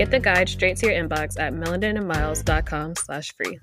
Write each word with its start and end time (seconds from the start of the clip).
Get 0.00 0.10
the 0.10 0.18
guide 0.18 0.48
straight 0.48 0.78
to 0.78 0.86
your 0.86 0.94
inbox 0.94 1.38
at 1.38 1.52
melaninandmiles.com 1.52 2.94
slash 2.96 3.34
free. 3.34 3.60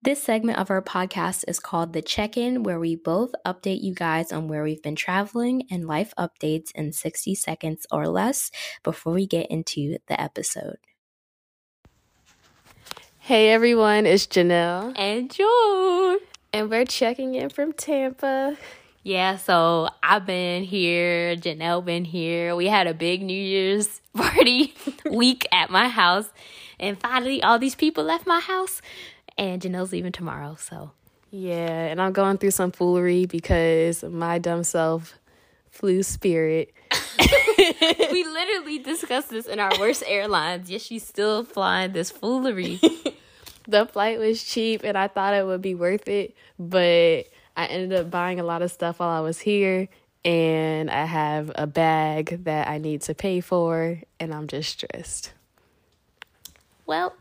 This 0.00 0.22
segment 0.22 0.58
of 0.58 0.70
our 0.70 0.80
podcast 0.80 1.42
is 1.48 1.58
called 1.58 1.92
The 1.92 2.02
Check 2.02 2.36
In, 2.36 2.62
where 2.62 2.78
we 2.78 2.94
both 2.94 3.32
update 3.44 3.82
you 3.82 3.94
guys 3.96 4.30
on 4.30 4.46
where 4.46 4.62
we've 4.62 4.80
been 4.80 4.94
traveling 4.94 5.64
and 5.72 5.88
life 5.88 6.14
updates 6.16 6.70
in 6.76 6.92
60 6.92 7.34
seconds 7.34 7.84
or 7.90 8.06
less 8.06 8.52
before 8.84 9.12
we 9.12 9.26
get 9.26 9.50
into 9.50 9.98
the 10.06 10.20
episode. 10.20 10.78
Hey 13.18 13.50
everyone, 13.50 14.06
it's 14.06 14.28
Janelle. 14.28 14.96
And 14.96 15.28
Joi. 15.32 16.07
And 16.52 16.70
we're 16.70 16.86
checking 16.86 17.34
in 17.34 17.50
from 17.50 17.72
Tampa. 17.72 18.56
Yeah, 19.02 19.36
so 19.36 19.88
I've 20.02 20.26
been 20.26 20.64
here, 20.64 21.36
Janelle 21.36 21.84
been 21.84 22.04
here. 22.04 22.56
We 22.56 22.66
had 22.66 22.86
a 22.86 22.94
big 22.94 23.22
New 23.22 23.32
Year's 23.32 24.00
party 24.16 24.74
week 25.10 25.46
at 25.52 25.70
my 25.70 25.88
house. 25.88 26.30
And 26.80 26.98
finally 26.98 27.42
all 27.42 27.58
these 27.58 27.74
people 27.74 28.04
left 28.04 28.26
my 28.26 28.40
house 28.40 28.80
and 29.36 29.60
Janelle's 29.60 29.92
leaving 29.92 30.12
tomorrow. 30.12 30.56
So 30.58 30.92
yeah, 31.30 31.86
and 31.86 32.00
I'm 32.00 32.12
going 32.12 32.38
through 32.38 32.52
some 32.52 32.72
foolery 32.72 33.26
because 33.26 34.02
my 34.02 34.38
dumb 34.38 34.64
self 34.64 35.14
flew 35.70 36.02
Spirit. 36.02 36.72
we 37.18 38.24
literally 38.24 38.78
discussed 38.78 39.30
this 39.30 39.46
in 39.46 39.60
our 39.60 39.72
worst 39.78 40.02
airlines. 40.06 40.70
Yet 40.70 40.80
she's 40.80 41.06
still 41.06 41.44
flying 41.44 41.92
this 41.92 42.10
foolery. 42.10 42.80
the 43.68 43.86
flight 43.86 44.18
was 44.18 44.42
cheap, 44.42 44.82
and 44.82 44.96
I 44.98 45.06
thought 45.08 45.34
it 45.34 45.46
would 45.46 45.62
be 45.62 45.74
worth 45.74 46.08
it, 46.08 46.34
but 46.58 47.26
I 47.56 47.66
ended 47.66 47.98
up 48.00 48.10
buying 48.10 48.40
a 48.40 48.44
lot 48.44 48.62
of 48.62 48.72
stuff 48.72 48.98
while 48.98 49.10
I 49.10 49.20
was 49.20 49.38
here. 49.38 49.88
And 50.24 50.90
I 50.90 51.04
have 51.04 51.52
a 51.54 51.66
bag 51.66 52.44
that 52.44 52.68
I 52.68 52.78
need 52.78 53.02
to 53.02 53.14
pay 53.14 53.40
for, 53.40 54.00
and 54.18 54.34
I'm 54.34 54.48
just 54.48 54.70
stressed. 54.70 55.32
Well, 56.86 57.14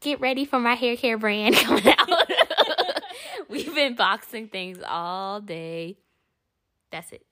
get 0.00 0.20
ready 0.20 0.44
for 0.44 0.58
my 0.58 0.74
hair 0.74 0.96
care 0.96 1.16
brand 1.16 1.54
coming 1.62 1.86
out. 1.86 2.08
We've 3.48 3.74
been 3.74 3.94
boxing 3.94 4.48
things 4.48 4.78
all 4.86 5.40
day. 5.40 5.96
That's 6.90 7.12
it. 7.12 7.24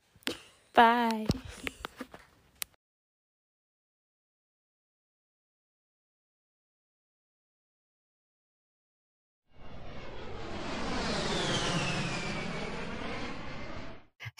Bye. 0.72 1.26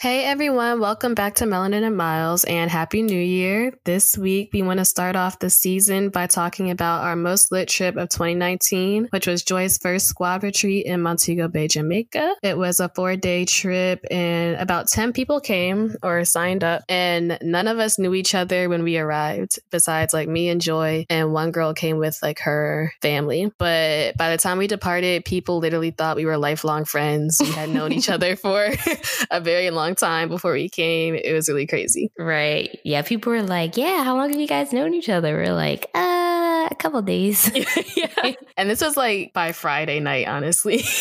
Hey 0.03 0.25
everyone, 0.25 0.81
welcome 0.81 1.13
back 1.15 1.35
to 1.35 1.45
Melanin 1.45 1.83
and 1.83 1.95
Miles 1.95 2.43
and 2.43 2.69
Happy 2.69 3.01
New 3.01 3.17
Year. 3.17 3.71
This 3.85 4.17
week 4.17 4.49
we 4.51 4.61
want 4.61 4.79
to 4.79 4.83
start 4.83 5.15
off 5.15 5.39
the 5.39 5.49
season 5.49 6.09
by 6.09 6.27
talking 6.27 6.71
about 6.71 7.03
our 7.03 7.15
most 7.15 7.53
lit 7.53 7.69
trip 7.69 7.95
of 7.95 8.09
2019, 8.09 9.07
which 9.11 9.27
was 9.27 9.43
Joi's 9.43 9.77
first 9.77 10.07
squad 10.07 10.43
retreat 10.43 10.87
in 10.87 11.01
Montego 11.01 11.47
Bay, 11.47 11.69
Jamaica. 11.69 12.35
It 12.43 12.57
was 12.57 12.81
a 12.81 12.89
four 12.89 13.15
day 13.15 13.45
trip 13.45 14.03
and 14.11 14.57
about 14.57 14.89
10 14.89 15.13
people 15.13 15.39
came 15.39 15.95
or 16.03 16.25
signed 16.25 16.65
up 16.65 16.83
and 16.89 17.37
none 17.41 17.69
of 17.69 17.79
us 17.79 17.97
knew 17.97 18.13
each 18.13 18.35
other 18.35 18.67
when 18.67 18.83
we 18.83 18.97
arrived 18.97 19.57
besides 19.71 20.13
like 20.13 20.27
me 20.27 20.49
and 20.49 20.59
Joi 20.59 21.05
and 21.09 21.31
one 21.31 21.51
girl 21.51 21.73
came 21.73 21.95
with 21.95 22.19
like 22.21 22.39
her 22.39 22.91
family. 23.01 23.53
But 23.57 24.17
by 24.17 24.31
the 24.31 24.37
time 24.37 24.57
we 24.57 24.67
departed, 24.67 25.23
people 25.23 25.59
literally 25.59 25.91
thought 25.91 26.17
we 26.17 26.25
were 26.25 26.37
lifelong 26.37 26.83
friends. 26.83 27.39
We 27.39 27.51
had 27.51 27.69
known 27.69 27.93
each 27.93 28.09
other 28.09 28.35
for 28.35 28.67
a 29.31 29.39
very 29.39 29.69
long 29.69 29.92
long 29.93 30.09
time 30.09 30.29
before 30.29 30.53
we 30.53 30.69
came. 30.69 31.15
It 31.15 31.33
was 31.33 31.49
really 31.49 31.67
crazy. 31.67 32.11
Right. 32.17 32.79
Yeah. 32.83 33.01
People 33.01 33.31
were 33.31 33.43
like, 33.43 33.77
yeah, 33.77 34.03
how 34.03 34.15
long 34.15 34.31
have 34.31 34.39
you 34.39 34.47
guys 34.47 34.73
known 34.73 34.93
each 34.93 35.09
other? 35.09 35.35
We're 35.35 35.53
like, 35.53 35.89
uh, 35.93 36.67
a 36.71 36.75
couple 36.77 37.01
days. 37.01 37.51
yeah. 37.95 38.33
And 38.57 38.69
this 38.69 38.81
was 38.81 38.97
like 38.97 39.33
by 39.33 39.51
Friday 39.51 39.99
night, 39.99 40.27
honestly. 40.27 40.83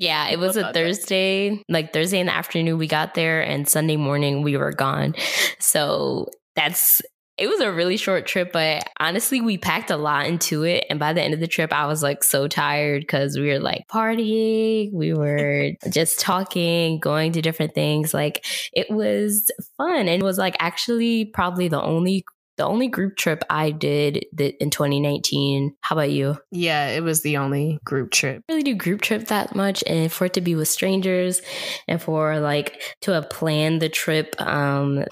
Yeah, 0.00 0.28
it 0.28 0.38
was 0.38 0.56
a 0.56 0.72
Thursday, 0.72 1.56
that. 1.56 1.64
like 1.68 1.92
Thursday 1.92 2.20
in 2.20 2.26
the 2.26 2.32
afternoon 2.32 2.78
we 2.78 2.86
got 2.86 3.14
there 3.14 3.40
and 3.40 3.68
Sunday 3.68 3.96
morning 3.96 4.42
we 4.42 4.56
were 4.56 4.70
gone. 4.70 5.16
So 5.58 6.28
that's 6.54 7.02
it 7.38 7.48
was 7.48 7.60
a 7.60 7.72
really 7.72 7.96
short 7.96 8.26
trip, 8.26 8.52
but 8.52 8.88
honestly, 8.98 9.40
we 9.40 9.56
packed 9.58 9.90
a 9.90 9.96
lot 9.96 10.26
into 10.26 10.64
it. 10.64 10.84
And 10.90 10.98
by 10.98 11.12
the 11.12 11.22
end 11.22 11.34
of 11.34 11.40
the 11.40 11.46
trip, 11.46 11.72
I 11.72 11.86
was 11.86 12.02
like 12.02 12.24
so 12.24 12.48
tired 12.48 13.02
because 13.02 13.38
we 13.38 13.48
were 13.48 13.60
like 13.60 13.84
partying, 13.90 14.92
we 14.92 15.14
were 15.14 15.70
just 15.90 16.18
talking, 16.18 16.98
going 16.98 17.32
to 17.32 17.42
different 17.42 17.74
things. 17.74 18.12
Like 18.12 18.44
it 18.72 18.90
was 18.90 19.50
fun 19.76 19.96
and 19.96 20.08
it 20.08 20.22
was 20.22 20.38
like 20.38 20.56
actually 20.58 21.26
probably 21.26 21.68
the 21.68 21.80
only 21.80 22.24
the 22.56 22.66
only 22.66 22.88
group 22.88 23.16
trip 23.16 23.44
I 23.48 23.70
did 23.70 24.26
that 24.32 24.60
in 24.60 24.70
2019. 24.70 25.76
How 25.80 25.94
about 25.94 26.10
you? 26.10 26.38
Yeah, 26.50 26.88
it 26.88 27.04
was 27.04 27.22
the 27.22 27.36
only 27.36 27.78
group 27.84 28.10
trip. 28.10 28.42
I 28.48 28.52
really 28.52 28.64
do 28.64 28.74
group 28.74 29.00
trip 29.00 29.28
that 29.28 29.54
much 29.54 29.84
and 29.86 30.10
for 30.10 30.24
it 30.24 30.34
to 30.34 30.40
be 30.40 30.56
with 30.56 30.66
strangers 30.66 31.40
and 31.86 32.02
for 32.02 32.40
like 32.40 32.96
to 33.02 33.12
have 33.12 33.30
planned 33.30 33.80
the 33.80 33.88
trip 33.88 34.34
um 34.40 35.04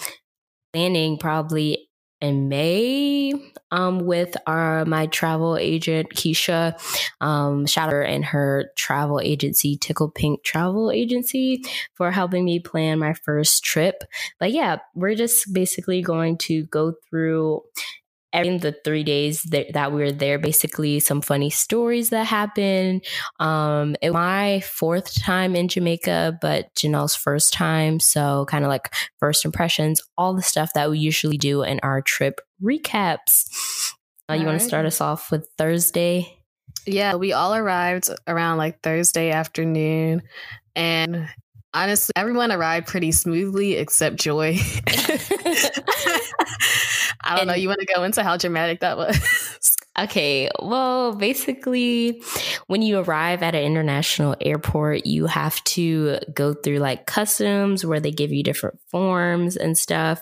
planning 0.73 1.17
probably 1.17 1.86
in 2.21 2.49
May 2.49 3.33
um, 3.71 4.01
with 4.01 4.37
our 4.47 4.85
my 4.85 5.07
travel 5.07 5.57
agent 5.57 6.11
Keisha, 6.11 6.81
um, 7.21 7.67
shout 7.67 7.93
out 7.93 8.07
and 8.07 8.25
her 8.25 8.71
travel 8.77 9.21
agency 9.21 9.77
Tickle 9.77 10.11
Pink 10.11 10.43
Travel 10.43 10.91
Agency 10.91 11.63
for 11.95 12.11
helping 12.11 12.45
me 12.45 12.59
plan 12.59 12.99
my 12.99 13.13
first 13.13 13.65
trip. 13.65 14.05
But 14.39 14.53
yeah, 14.53 14.79
we're 14.95 15.15
just 15.15 15.53
basically 15.53 16.03
going 16.03 16.39
to 16.39 16.65
go 16.67 16.95
through 17.09 17.63
in 18.45 18.59
the 18.59 18.77
three 18.85 19.05
days 19.05 19.43
that, 19.45 19.73
that 19.73 19.93
we 19.93 20.03
were 20.03 20.13
there, 20.13 20.39
basically 20.39 21.01
some 21.01 21.23
funny 21.23 21.51
stories 21.51 22.11
that 22.11 22.27
happened. 22.27 23.05
Um, 23.41 23.97
it 24.03 24.11
was 24.11 24.15
my 24.15 24.61
fourth 24.61 25.15
time 25.23 25.55
in 25.57 25.69
Jamaica, 25.69 26.39
but 26.43 26.75
Janelle's 26.75 27.15
first 27.15 27.53
time. 27.53 28.01
So 28.01 28.45
kind 28.47 28.65
of 28.65 28.69
like 28.69 28.93
first 29.19 29.45
impressions, 29.45 30.03
all 30.19 30.35
the 30.35 30.43
stuff 30.43 30.73
that 30.75 30.91
we 30.91 30.99
usually 30.99 31.39
do 31.39 31.63
in 31.63 31.81
our 31.83 32.03
trip 32.03 32.41
recaps. 32.63 33.95
Uh, 34.29 34.35
you 34.35 34.45
want 34.45 34.61
to 34.61 34.67
start 34.67 34.87
us 34.87 35.01
off 35.01 35.31
with 35.31 35.49
Thursday? 35.57 36.43
Yeah, 36.85 37.15
we 37.15 37.33
all 37.33 37.55
arrived 37.55 38.11
around 38.27 38.59
like 38.59 38.83
Thursday 38.83 39.31
afternoon. 39.31 40.23
And 40.75 41.29
honestly, 41.77 42.13
everyone 42.17 42.51
arrived 42.51 42.87
pretty 42.87 43.13
smoothly 43.13 43.75
except 43.75 44.17
Joi. 44.17 44.59
I 47.23 47.31
don't 47.31 47.41
and, 47.41 47.49
know. 47.49 47.55
You 47.55 47.69
want 47.69 47.81
to 47.81 47.95
go 47.95 48.03
into 48.03 48.23
how 48.23 48.37
dramatic 48.37 48.81
that 48.81 48.97
was? 48.97 49.77
Okay, 49.99 50.51
well, 50.61 51.15
basically, 51.15 52.23
when 52.67 52.83
you 52.83 52.99
arrive 52.99 53.43
at 53.43 53.55
an 53.55 53.63
international 53.65 54.37
airport, 54.43 55.07
you 55.07 55.27
have 55.27 55.63
to 55.65 56.19
go 56.35 56.53
through 56.53 56.79
like 56.79 57.07
customs 57.07 57.85
where 57.85 58.01
they 58.01 58.11
give 58.11 58.31
you 58.31 58.43
different 58.43 58.79
forms 58.91 59.57
and 59.57 59.77
stuff. 59.77 60.21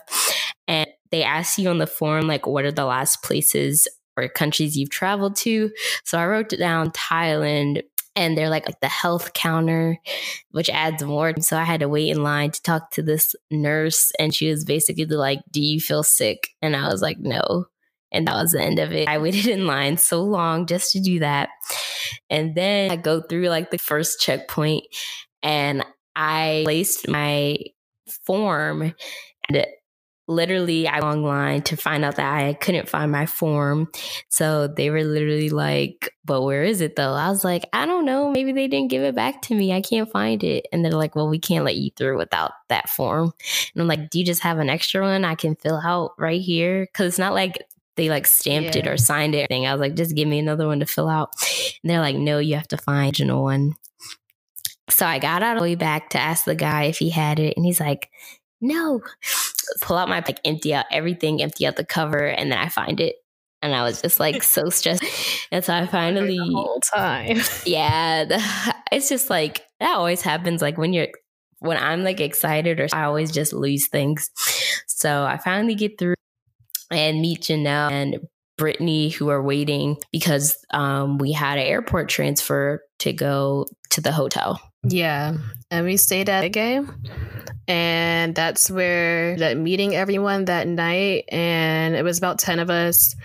And 0.67 0.87
they 1.11 1.23
ask 1.23 1.57
you 1.57 1.69
on 1.69 1.79
the 1.79 1.87
form, 1.87 2.25
like, 2.27 2.47
what 2.47 2.63
are 2.63 2.71
the 2.71 2.85
last 2.85 3.21
places 3.21 3.87
or 4.15 4.29
countries 4.29 4.77
you've 4.77 4.89
traveled 4.89 5.35
to? 5.37 5.71
So 6.05 6.17
I 6.17 6.25
wrote 6.25 6.49
down 6.49 6.91
Thailand, 6.91 7.81
and 8.15 8.37
they're 8.37 8.49
like 8.49 8.65
the 8.81 8.87
health 8.87 9.33
counter 9.33 9.97
which 10.51 10.69
adds 10.69 11.03
more. 11.03 11.33
So 11.39 11.57
i 11.57 11.63
had 11.63 11.81
to 11.81 11.89
wait 11.89 12.09
in 12.09 12.23
line 12.23 12.51
to 12.51 12.61
talk 12.61 12.91
to 12.91 13.03
this 13.03 13.35
nurse 13.51 14.11
and 14.19 14.33
she 14.33 14.49
was 14.49 14.65
basically 14.65 15.05
like 15.05 15.41
do 15.51 15.61
you 15.61 15.79
feel 15.79 16.03
sick? 16.03 16.49
And 16.61 16.75
i 16.75 16.87
was 16.87 17.01
like 17.01 17.19
no. 17.19 17.65
And 18.11 18.27
that 18.27 18.35
was 18.35 18.51
the 18.53 18.61
end 18.61 18.79
of 18.79 18.93
it. 18.93 19.09
I 19.09 19.17
waited 19.19 19.47
in 19.47 19.67
line 19.67 19.97
so 19.97 20.23
long 20.23 20.67
just 20.67 20.93
to 20.93 21.01
do 21.01 21.19
that. 21.19 21.49
And 22.29 22.55
then 22.55 22.91
i 22.91 22.95
go 22.95 23.21
through 23.21 23.49
like 23.49 23.71
the 23.71 23.77
first 23.77 24.19
checkpoint 24.19 24.83
and 25.43 25.85
i 26.15 26.61
placed 26.65 27.07
my 27.07 27.57
form 28.25 28.93
and 29.47 29.65
literally 30.27 30.87
I 30.87 30.99
long 30.99 31.23
line 31.23 31.61
to 31.63 31.77
find 31.77 32.03
out 32.03 32.15
that 32.15 32.33
I 32.33 32.53
couldn't 32.53 32.89
find 32.89 33.11
my 33.11 33.25
form. 33.25 33.89
So 34.29 34.67
they 34.67 34.89
were 34.89 35.03
literally 35.03 35.49
like, 35.49 36.11
but 36.23 36.41
where 36.41 36.63
is 36.63 36.81
it 36.81 36.95
though? 36.95 37.13
I 37.13 37.29
was 37.29 37.43
like, 37.43 37.65
I 37.73 37.85
don't 37.85 38.05
know. 38.05 38.31
Maybe 38.31 38.51
they 38.51 38.67
didn't 38.67 38.89
give 38.89 39.03
it 39.03 39.15
back 39.15 39.41
to 39.43 39.55
me. 39.55 39.71
I 39.71 39.81
can't 39.81 40.11
find 40.11 40.43
it. 40.43 40.65
And 40.71 40.83
they're 40.83 40.91
like, 40.91 41.15
well, 41.15 41.29
we 41.29 41.39
can't 41.39 41.65
let 41.65 41.75
you 41.75 41.91
through 41.95 42.17
without 42.17 42.51
that 42.69 42.89
form. 42.89 43.33
And 43.73 43.81
I'm 43.81 43.87
like, 43.87 44.09
do 44.09 44.19
you 44.19 44.25
just 44.25 44.41
have 44.41 44.59
an 44.59 44.69
extra 44.69 45.01
one 45.01 45.25
I 45.25 45.35
can 45.35 45.55
fill 45.55 45.81
out 45.83 46.13
right 46.17 46.41
here? 46.41 46.87
Cause 46.93 47.07
it's 47.07 47.19
not 47.19 47.33
like 47.33 47.63
they 47.95 48.09
like 48.09 48.27
stamped 48.27 48.75
yeah. 48.75 48.81
it 48.81 48.87
or 48.87 48.97
signed 48.97 49.35
it. 49.35 49.47
Thing 49.47 49.65
I 49.65 49.73
was 49.73 49.79
like, 49.79 49.95
just 49.95 50.15
give 50.15 50.27
me 50.27 50.39
another 50.39 50.67
one 50.67 50.79
to 50.79 50.85
fill 50.85 51.09
out. 51.09 51.33
And 51.83 51.89
they're 51.89 52.01
like, 52.01 52.17
no, 52.17 52.39
you 52.39 52.55
have 52.55 52.67
to 52.69 52.77
find 52.77 53.15
original 53.15 53.43
one. 53.43 53.75
So 54.89 55.05
I 55.05 55.19
got 55.19 55.41
out 55.41 55.57
of 55.57 55.61
the 55.61 55.69
way 55.69 55.75
back 55.75 56.11
to 56.11 56.19
ask 56.19 56.45
the 56.45 56.55
guy 56.55 56.83
if 56.83 56.97
he 56.97 57.09
had 57.09 57.39
it. 57.39 57.55
And 57.57 57.65
he's 57.65 57.79
like, 57.79 58.09
no, 58.61 59.01
pull 59.81 59.97
out 59.97 60.09
my 60.09 60.23
like 60.25 60.39
empty 60.45 60.73
out 60.73 60.85
everything, 60.91 61.41
empty 61.41 61.67
out 61.67 61.75
the 61.75 61.85
cover, 61.85 62.25
and 62.25 62.51
then 62.51 62.59
I 62.59 62.69
find 62.69 62.99
it. 62.99 63.15
And 63.61 63.73
I 63.73 63.83
was 63.83 64.01
just 64.01 64.19
like 64.19 64.43
so 64.43 64.69
stressed. 64.69 65.03
And 65.51 65.63
so 65.63 65.73
I 65.73 65.85
finally 65.91 66.37
the 66.37 66.53
whole 66.53 66.79
time. 66.81 67.39
Yeah. 67.65 68.25
The, 68.25 68.75
it's 68.91 69.09
just 69.09 69.29
like 69.29 69.65
that 69.79 69.95
always 69.95 70.21
happens 70.21 70.61
like 70.61 70.77
when 70.77 70.93
you're 70.93 71.07
when 71.59 71.77
I'm 71.77 72.03
like 72.03 72.21
excited 72.21 72.79
or 72.79 72.87
I 72.93 73.03
always 73.05 73.31
just 73.31 73.53
lose 73.53 73.87
things. 73.87 74.29
So 74.87 75.23
I 75.23 75.37
finally 75.37 75.75
get 75.75 75.97
through 75.97 76.15
and 76.91 77.21
meet 77.21 77.41
Janelle 77.41 77.91
and 77.91 78.19
Brittany 78.57 79.09
who 79.09 79.29
are 79.29 79.41
waiting 79.41 79.97
because 80.11 80.57
um, 80.71 81.17
we 81.17 81.31
had 81.31 81.57
an 81.57 81.65
airport 81.65 82.09
transfer 82.09 82.81
to 82.99 83.13
go 83.13 83.65
to 83.91 84.01
the 84.01 84.11
hotel. 84.11 84.61
Yeah. 84.87 85.37
And 85.71 85.85
we 85.85 85.97
stayed 85.97 86.29
at 86.29 86.43
a 86.43 86.49
game. 86.49 86.93
And 87.67 88.35
that's 88.35 88.69
where 88.69 89.35
that 89.37 89.57
meeting 89.57 89.95
everyone 89.95 90.45
that 90.45 90.67
night. 90.67 91.25
And 91.29 91.95
it 91.95 92.03
was 92.03 92.17
about 92.17 92.39
10 92.39 92.59
of 92.59 92.69
us. 92.69 93.15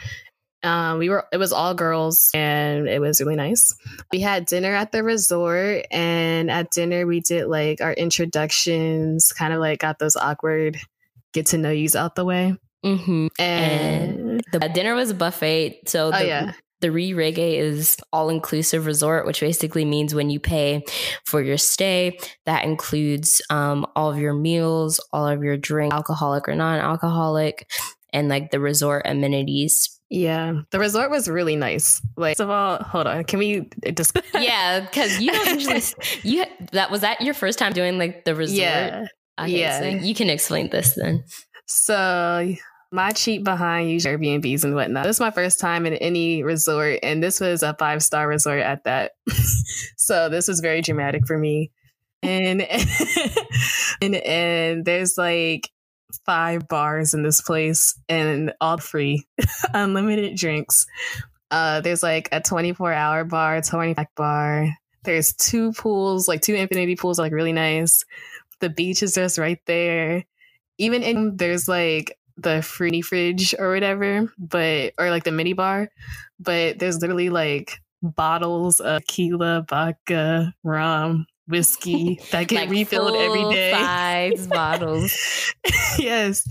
Um, 0.62 0.98
we 0.98 1.08
were 1.08 1.26
it 1.32 1.38
was 1.38 1.54
all 1.54 1.72
girls 1.72 2.30
and 2.34 2.86
it 2.86 3.00
was 3.00 3.20
really 3.20 3.36
nice. 3.36 3.74
We 4.12 4.20
had 4.20 4.44
dinner 4.44 4.74
at 4.74 4.92
the 4.92 5.02
resort 5.02 5.86
and 5.90 6.50
at 6.50 6.70
dinner 6.70 7.06
we 7.06 7.20
did 7.20 7.46
like 7.46 7.80
our 7.80 7.94
introductions, 7.94 9.32
kind 9.32 9.54
of 9.54 9.60
like 9.60 9.80
got 9.80 9.98
those 9.98 10.16
awkward 10.16 10.78
get 11.32 11.46
to 11.46 11.58
know 11.58 11.70
yous 11.70 11.96
out 11.96 12.14
the 12.14 12.26
way. 12.26 12.56
Mm-hmm. 12.84 13.28
And, 13.38 14.20
and 14.20 14.44
the 14.52 14.68
dinner 14.68 14.94
was 14.94 15.10
a 15.10 15.14
buffet. 15.14 15.88
So 15.88 16.10
oh, 16.12 16.18
yeah 16.18 16.52
the 16.80 16.88
RIU 16.88 17.14
Reggae 17.14 17.58
is 17.58 17.96
all 18.12 18.28
inclusive 18.28 18.86
resort, 18.86 19.26
which 19.26 19.40
basically 19.40 19.84
means 19.84 20.14
when 20.14 20.30
you 20.30 20.40
pay 20.40 20.84
for 21.26 21.42
your 21.42 21.58
stay, 21.58 22.18
that 22.46 22.64
includes 22.64 23.42
um, 23.50 23.86
all 23.94 24.10
of 24.10 24.18
your 24.18 24.34
meals, 24.34 25.00
all 25.12 25.26
of 25.26 25.42
your 25.42 25.56
drink, 25.56 25.92
alcoholic 25.92 26.48
or 26.48 26.54
non 26.54 26.78
alcoholic, 26.78 27.70
and 28.12 28.28
like 28.28 28.50
the 28.50 28.60
resort 28.60 29.02
amenities. 29.04 30.00
Yeah, 30.08 30.62
the 30.70 30.80
resort 30.80 31.10
was 31.10 31.28
really 31.28 31.54
nice. 31.54 32.00
Like, 32.16 32.32
first 32.32 32.40
of 32.40 32.50
all, 32.50 32.78
hold 32.78 33.06
on, 33.06 33.22
can 33.24 33.38
we 33.38 33.68
just? 33.94 34.18
yeah, 34.34 34.80
because 34.80 35.20
you 35.20 35.30
don't 35.30 35.60
usually 35.60 35.82
you 36.22 36.44
that 36.72 36.90
was 36.90 37.02
that 37.02 37.20
your 37.20 37.34
first 37.34 37.58
time 37.58 37.72
doing 37.72 37.98
like 37.98 38.24
the 38.24 38.34
resort. 38.34 38.58
Yeah, 38.58 39.06
okay, 39.40 39.60
yeah. 39.60 39.78
So 39.78 39.86
you 39.86 40.14
can 40.14 40.28
explain 40.28 40.70
this 40.70 40.94
then. 40.94 41.22
So 41.66 42.54
my 42.92 43.12
cheat 43.12 43.44
behind 43.44 43.90
use 43.90 44.04
Airbnbs 44.04 44.64
and 44.64 44.74
whatnot. 44.74 45.04
This 45.04 45.16
is 45.16 45.20
my 45.20 45.30
first 45.30 45.60
time 45.60 45.86
in 45.86 45.94
any 45.94 46.42
resort, 46.42 46.98
and 47.02 47.22
this 47.22 47.40
was 47.40 47.62
a 47.62 47.74
five 47.74 48.02
star 48.02 48.26
resort 48.26 48.60
at 48.60 48.84
that. 48.84 49.12
so 49.96 50.28
this 50.28 50.48
was 50.48 50.60
very 50.60 50.82
dramatic 50.82 51.26
for 51.26 51.38
me. 51.38 51.70
And 52.22 52.62
and 54.02 54.14
and 54.16 54.84
there's 54.84 55.16
like 55.16 55.70
five 56.26 56.66
bars 56.68 57.14
in 57.14 57.22
this 57.22 57.40
place, 57.40 57.98
and 58.08 58.52
all 58.60 58.78
free, 58.78 59.26
unlimited 59.74 60.36
drinks. 60.36 60.86
Uh, 61.50 61.80
there's 61.80 62.02
like 62.02 62.28
a 62.32 62.40
24 62.40 62.92
hour 62.92 63.24
bar, 63.24 63.60
20 63.60 63.94
bar. 64.16 64.68
There's 65.04 65.32
two 65.32 65.72
pools, 65.72 66.28
like 66.28 66.42
two 66.42 66.54
infinity 66.54 66.96
pools, 66.96 67.18
like 67.18 67.32
really 67.32 67.52
nice. 67.52 68.04
The 68.60 68.68
beach 68.68 69.02
is 69.02 69.14
just 69.14 69.38
right 69.38 69.58
there. 69.66 70.24
Even 70.78 71.02
in 71.02 71.36
there's 71.36 71.68
like 71.68 72.18
the 72.40 72.62
fruity 72.62 73.02
fridge 73.02 73.54
or 73.58 73.70
whatever, 73.72 74.32
but 74.38 74.94
or 74.98 75.10
like 75.10 75.24
the 75.24 75.32
mini 75.32 75.52
bar, 75.52 75.90
but 76.38 76.78
there's 76.78 77.00
literally 77.00 77.30
like 77.30 77.78
bottles 78.02 78.80
of 78.80 79.04
tequila, 79.04 79.64
vodka, 79.68 80.54
rum, 80.64 81.26
whiskey 81.48 82.20
that 82.30 82.48
get 82.48 82.60
like 82.62 82.70
refilled 82.70 83.16
every 83.16 83.44
day. 83.54 83.72
Size 83.72 84.46
bottles. 84.46 85.52
yes. 85.98 86.46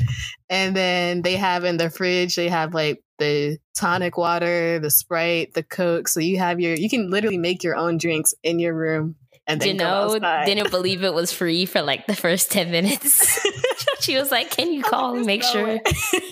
And 0.50 0.76
then 0.76 1.22
they 1.22 1.36
have 1.36 1.64
in 1.64 1.78
the 1.78 1.90
fridge, 1.90 2.36
they 2.36 2.50
have 2.50 2.74
like 2.74 3.02
the 3.18 3.58
tonic 3.76 4.18
water, 4.18 4.80
the 4.80 4.92
Sprite, 4.92 5.54
the 5.54 5.64
Coke. 5.64 6.08
So 6.08 6.20
you 6.20 6.38
have 6.38 6.60
your, 6.60 6.76
you 6.76 6.90
can 6.90 7.10
literally 7.10 7.38
make 7.38 7.64
your 7.64 7.76
own 7.76 7.98
drinks 7.98 8.34
in 8.44 8.60
your 8.60 8.74
room. 8.74 9.16
And 9.50 9.60
then 9.60 9.68
you 9.68 9.74
know, 9.74 10.20
didn't 10.46 10.70
believe 10.70 11.04
it 11.04 11.14
was 11.14 11.34
free 11.34 11.66
for 11.66 11.82
like 11.82 12.06
the 12.06 12.16
first 12.16 12.52
10 12.52 12.70
minutes. 12.70 13.40
she 14.00 14.16
was 14.16 14.32
like, 14.32 14.52
Can 14.52 14.72
you 14.72 14.84
call 14.84 15.16
and 15.16 15.26
make 15.26 15.42
no 15.42 15.52
sure? 15.52 15.80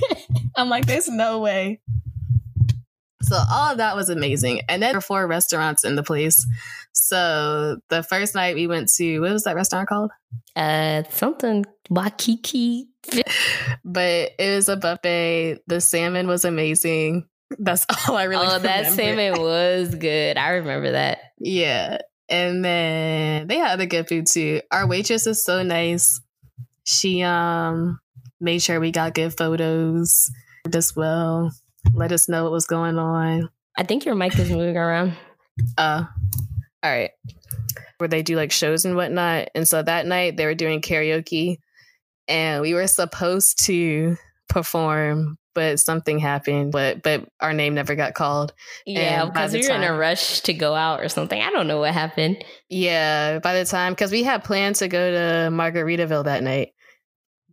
I'm 0.56 0.70
like, 0.70 0.86
There's 0.86 1.08
no 1.08 1.40
way. 1.40 1.82
So 3.24 3.36
all 3.52 3.72
of 3.72 3.80
that 3.80 3.96
was 3.96 4.10
amazing. 4.10 4.62
And 4.70 4.82
then 4.82 4.92
there 4.92 4.98
were 4.98 5.02
four 5.02 5.26
restaurants 5.26 5.84
in 5.84 5.96
the 5.96 6.04
place. 6.04 6.46
So 6.94 7.78
the 7.90 8.04
first 8.04 8.36
night 8.36 8.56
we 8.56 8.68
went 8.68 8.90
to 8.94 9.20
what 9.20 9.32
was 9.32 9.44
that 9.44 9.56
restaurant 9.56 9.90
called? 9.90 10.12
Uh 10.56 11.04
something 11.10 11.66
Waikiki. 11.90 12.88
but 13.84 14.32
it 14.38 14.56
was 14.56 14.70
a 14.70 14.78
buffet. 14.78 15.60
The 15.66 15.82
salmon 15.82 16.28
was 16.28 16.46
amazing. 16.46 17.28
That's 17.58 17.86
all 18.08 18.16
I 18.16 18.26
really 18.26 18.46
Oh, 18.48 18.60
that 18.60 18.94
salmon 18.94 19.42
was 19.42 19.96
good. 19.96 20.38
I 20.38 20.50
remember 20.52 20.92
that. 20.92 21.20
Yeah. 21.40 21.98
And 22.30 22.64
then 22.64 23.48
they 23.48 23.58
had 23.58 23.72
other 23.72 23.86
good 23.86 24.08
food 24.08 24.28
too. 24.28 24.62
Our 24.72 24.88
waitress 24.88 25.28
is 25.28 25.44
so 25.44 25.64
nice. 25.64 26.20
She 26.84 27.24
um 27.24 28.00
made 28.40 28.62
sure 28.62 28.80
we 28.80 28.92
got 28.92 29.14
good 29.14 29.36
photos 29.38 30.30
as 30.74 30.96
well. 30.96 31.52
Let 31.94 32.12
us 32.12 32.28
know 32.28 32.44
what 32.44 32.52
was 32.52 32.68
going 32.68 32.98
on. 32.98 33.50
I 33.78 33.84
think 33.84 34.06
your 34.06 34.16
mic 34.16 34.38
is 34.38 34.52
moving 34.52 34.78
around. 34.78 35.14
Uh 35.78 36.06
all 36.84 36.92
right. 36.92 37.12
Where 37.98 38.08
they 38.08 38.22
do 38.22 38.36
like 38.36 38.52
shows 38.52 38.86
and 38.86 38.96
whatnot. 38.96 39.50
And 39.56 39.68
so 39.68 39.82
that 39.82 40.06
night 40.06 40.38
they 40.38 40.46
were 40.46 40.56
doing 40.56 40.82
karaoke 40.82 41.58
and 42.28 42.62
we 42.62 42.74
were 42.74 42.88
supposed 42.88 43.66
to 43.66 44.18
perform 44.50 45.38
but 45.58 45.80
something 45.80 46.20
happened. 46.20 46.72
But 46.72 47.02
but 47.02 47.28
our 47.40 47.52
name 47.52 47.74
never 47.74 47.96
got 47.96 48.14
called. 48.14 48.54
Yeah, 48.86 49.26
because 49.26 49.54
we 49.54 49.64
were 49.64 49.70
time, 49.70 49.82
in 49.82 49.90
a 49.90 49.98
rush 49.98 50.42
to 50.42 50.54
go 50.54 50.76
out 50.76 51.02
or 51.02 51.10
something. 51.10 51.42
I 51.42 51.50
don't 51.50 51.68
know 51.68 51.80
what 51.80 51.96
happened. 51.96 52.46
Yeah, 52.70 53.40
by 53.40 53.58
the 53.58 53.66
time 53.66 53.94
because 53.94 54.12
we 54.12 54.22
had 54.22 54.44
planned 54.44 54.76
to 54.76 54.88
go 54.88 55.12
to 55.12 55.50
Margaritaville 55.50 56.26
that 56.26 56.44
night 56.44 56.74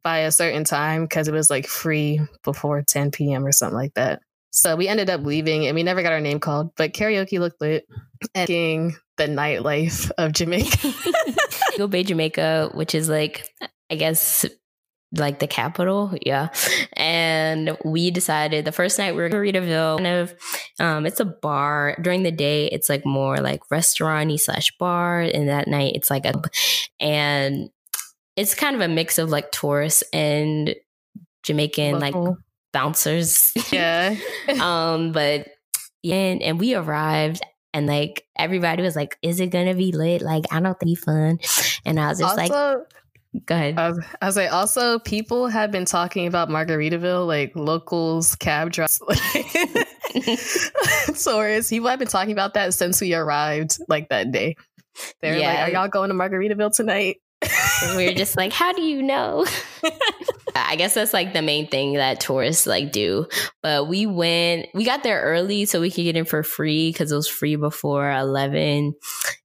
by 0.03 0.19
a 0.19 0.31
certain 0.31 0.65
time 0.65 1.05
because 1.05 1.29
it 1.29 1.33
was 1.33 1.49
like 1.49 1.67
free 1.67 2.21
before 2.43 2.83
10 2.83 3.11
p.m. 3.11 3.47
or 3.47 3.53
something 3.53 3.75
like 3.75 3.95
that. 3.95 4.21
So 4.51 4.77
we 4.77 4.87
ended 4.87 5.09
up 5.09 5.23
leaving 5.23 5.67
and 5.67 5.75
we 5.75 5.83
never 5.83 6.03
got 6.03 6.13
our 6.13 6.21
name 6.21 6.41
called, 6.41 6.73
but 6.77 6.93
karaoke 6.93 7.41
looked 7.41 7.63
lit 7.63 7.87
and 8.35 8.93
the 9.17 9.29
nightlife 9.29 10.11
of 10.19 10.33
Jamaica. 10.33 10.93
Mo 11.79 11.87
Bay 11.87 12.05
Jamaica, 12.05 12.71
which 12.75 12.95
is 12.95 13.09
like 13.09 13.49
I 13.91 13.95
guess 13.95 14.45
like 15.17 15.39
the 15.39 15.47
capital. 15.47 16.13
Yeah. 16.25 16.49
And 16.95 17.77
we 17.85 18.11
decided 18.11 18.65
the 18.65 18.73
first 18.73 18.99
night 18.99 19.15
we 19.15 19.23
were 19.23 19.29
going 19.29 19.53
to 19.53 19.61
Margaritaville, 19.61 19.99
kind 19.99 20.07
of, 20.07 20.35
um, 20.81 21.07
it's 21.07 21.21
a 21.21 21.25
bar. 21.25 21.97
During 22.01 22.23
the 22.23 22.33
day, 22.33 22.67
it's 22.67 22.89
like 22.89 23.05
more 23.05 23.39
like 23.39 23.61
restauranty 23.71 24.39
slash 24.39 24.77
bar. 24.79 25.21
And 25.21 25.49
that 25.49 25.69
night, 25.69 25.93
it's 25.95 26.11
like 26.11 26.27
a, 26.27 26.35
and 27.01 27.71
it's 28.37 28.55
kind 28.55 28.75
of 28.75 28.83
a 28.83 28.89
mix 28.89 29.19
of 29.19 29.31
like 29.31 29.53
tourists 29.53 30.03
and 30.13 30.75
Jamaican 31.43 32.01
Local. 32.01 32.25
like 32.25 32.35
bouncers. 32.73 33.53
Yeah. 33.73 34.17
um, 34.61 35.13
but 35.13 35.49
yeah, 36.03 36.17
and, 36.17 36.43
and 36.43 36.61
we 36.61 36.75
arrived 36.75 37.43
and 37.73 37.87
like 37.87 38.25
everybody 38.39 38.83
was 38.83 38.95
like, 38.95 39.19
"Is 39.23 39.41
it 39.41 39.49
gonna 39.49 39.75
be 39.75 39.93
lit?" 39.93 40.23
Like, 40.23 40.45
I 40.51 40.61
don't 40.61 40.79
think 40.79 40.91
be 40.91 40.95
fun. 40.95 41.39
And 41.85 41.99
I 41.99 42.09
was 42.09 42.21
just 42.21 42.39
also, 42.39 42.55
like, 42.55 42.87
Go 43.47 43.57
ahead. 43.57 43.79
I 43.79 43.89
was, 43.89 44.05
I 44.23 44.27
was 44.27 44.37
like, 44.37 44.53
also, 44.53 45.01
people 45.01 45.49
have 45.49 45.73
been 45.73 45.87
talking 45.87 46.29
about 46.29 46.49
Margaritaville, 46.49 47.27
like 47.27 47.51
locals, 47.57 48.37
cab 48.37 48.71
drivers. 48.71 49.01
Taurus. 51.25 51.71
People 51.71 51.89
have 51.89 51.99
been 51.99 52.09
talking 52.09 52.33
about 52.33 52.55
that 52.55 52.75
since 52.75 53.01
we 53.01 53.15
arrived, 53.15 53.79
like 53.89 54.09
that 54.11 54.31
day. 54.31 54.57
They're 55.21 55.37
yeah. 55.37 55.49
like, 55.49 55.69
"Are 55.69 55.71
y'all 55.73 55.89
going 55.89 56.11
to 56.11 56.15
Margaritaville 56.15 56.75
tonight?" 56.75 57.17
we 57.97 58.07
are 58.07 58.15
just 58.15 58.37
like, 58.37 58.53
"How 58.53 58.73
do 58.73 58.83
you 58.83 59.03
know?" 59.03 59.45
I 60.55 60.77
guess 60.77 60.95
that's 60.95 61.13
like 61.13 61.33
the 61.33 61.43
main 61.43 61.67
thing 61.67 61.95
that 61.95 62.21
tourists 62.21 62.67
like 62.67 62.93
do. 62.93 63.27
But 63.63 63.89
we 63.89 64.07
went, 64.07 64.69
we 64.73 64.85
got 64.85 65.03
there 65.03 65.21
early 65.21 65.65
so 65.65 65.81
we 65.81 65.91
could 65.91 66.05
get 66.05 66.17
in 66.17 66.25
for 66.25 66.45
free 66.45 66.91
because 66.91 67.11
it 67.11 67.17
was 67.17 67.29
free 67.29 67.57
before 67.57 68.11
eleven, 68.11 68.95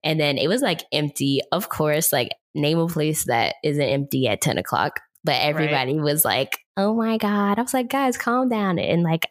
and 0.03 0.19
then 0.19 0.38
it 0.38 0.48
was 0.48 0.62
like 0.62 0.81
empty. 0.91 1.41
Of 1.51 1.69
course, 1.69 2.13
like 2.13 2.29
name 2.56 2.79
a 2.79 2.88
place 2.88 3.25
that 3.25 3.56
isn't 3.63 3.82
empty 3.82 4.27
at 4.27 4.41
ten 4.41 4.58
o'clock. 4.58 5.00
But 5.24 5.41
everybody 5.41 5.96
right. 5.96 6.03
was 6.03 6.24
like, 6.24 6.60
"Oh 6.77 6.96
my 6.96 7.18
god!" 7.18 7.60
I 7.60 7.62
was 7.62 7.74
like, 7.74 7.89
"Guys, 7.89 8.18
calm 8.18 8.50
down!" 8.50 8.79
And 8.79 9.03
like 9.03 9.27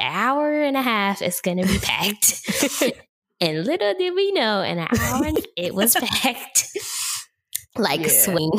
hour 0.00 0.62
and 0.62 0.76
a 0.76 0.82
half 0.82 1.22
it's 1.22 1.40
going 1.40 1.58
to 1.58 1.66
be 1.66 1.78
packed. 1.78 2.40
and 3.40 3.64
little 3.64 3.94
did 3.94 4.14
we 4.14 4.32
know, 4.32 4.62
in 4.62 4.78
an 4.78 4.88
hour 4.90 5.26
it 5.56 5.74
was 5.74 5.94
packed 5.94 6.68
like 7.76 8.00
yeah. 8.00 8.08
swing. 8.08 8.52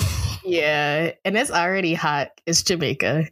Yeah, 0.44 1.12
and 1.24 1.38
it's 1.38 1.52
already 1.52 1.94
hot. 1.94 2.30
It's 2.46 2.64
Jamaica. 2.64 3.28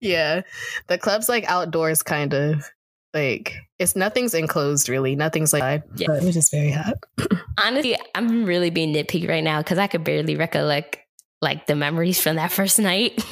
yeah, 0.00 0.42
the 0.88 0.98
club's 0.98 1.28
like 1.28 1.44
outdoors, 1.44 2.02
kind 2.02 2.34
of. 2.34 2.70
Like 3.14 3.54
it's 3.78 3.96
nothing's 3.96 4.34
enclosed 4.34 4.88
really. 4.88 5.16
Nothing's 5.16 5.52
like 5.52 5.82
yeah. 5.96 6.06
but 6.08 6.22
just 6.22 6.50
very 6.50 6.70
hot. 6.70 6.94
Honestly, 7.62 7.96
I'm 8.14 8.44
really 8.44 8.70
being 8.70 8.94
nitpicky 8.94 9.28
right 9.28 9.44
now 9.44 9.60
because 9.60 9.78
I 9.78 9.86
could 9.86 10.04
barely 10.04 10.36
recollect 10.36 10.98
like 11.40 11.66
the 11.66 11.76
memories 11.76 12.20
from 12.20 12.36
that 12.36 12.52
first 12.52 12.78
night. 12.78 13.22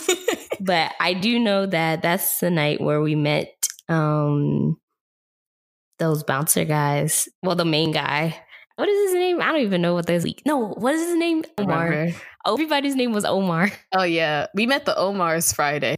but 0.60 0.92
I 1.00 1.14
do 1.14 1.38
know 1.38 1.66
that 1.66 2.02
that's 2.02 2.40
the 2.40 2.50
night 2.50 2.80
where 2.80 3.00
we 3.00 3.14
met 3.14 3.52
um 3.88 4.76
those 5.98 6.22
bouncer 6.24 6.64
guys. 6.64 7.28
Well, 7.42 7.56
the 7.56 7.64
main 7.64 7.92
guy. 7.92 8.40
What 8.76 8.88
is 8.88 9.10
his 9.10 9.14
name? 9.14 9.40
I 9.40 9.52
don't 9.52 9.60
even 9.60 9.82
know 9.82 9.94
what 9.94 10.06
this. 10.06 10.26
No, 10.44 10.68
what 10.70 10.94
is 10.94 11.06
his 11.06 11.16
name? 11.16 11.44
Omar. 11.58 12.08
Oh, 12.44 12.54
everybody's 12.54 12.96
name 12.96 13.12
was 13.12 13.24
Omar. 13.24 13.70
Oh 13.92 14.02
yeah, 14.02 14.46
we 14.54 14.66
met 14.66 14.84
the 14.84 14.94
Omars 14.94 15.54
Friday. 15.54 15.96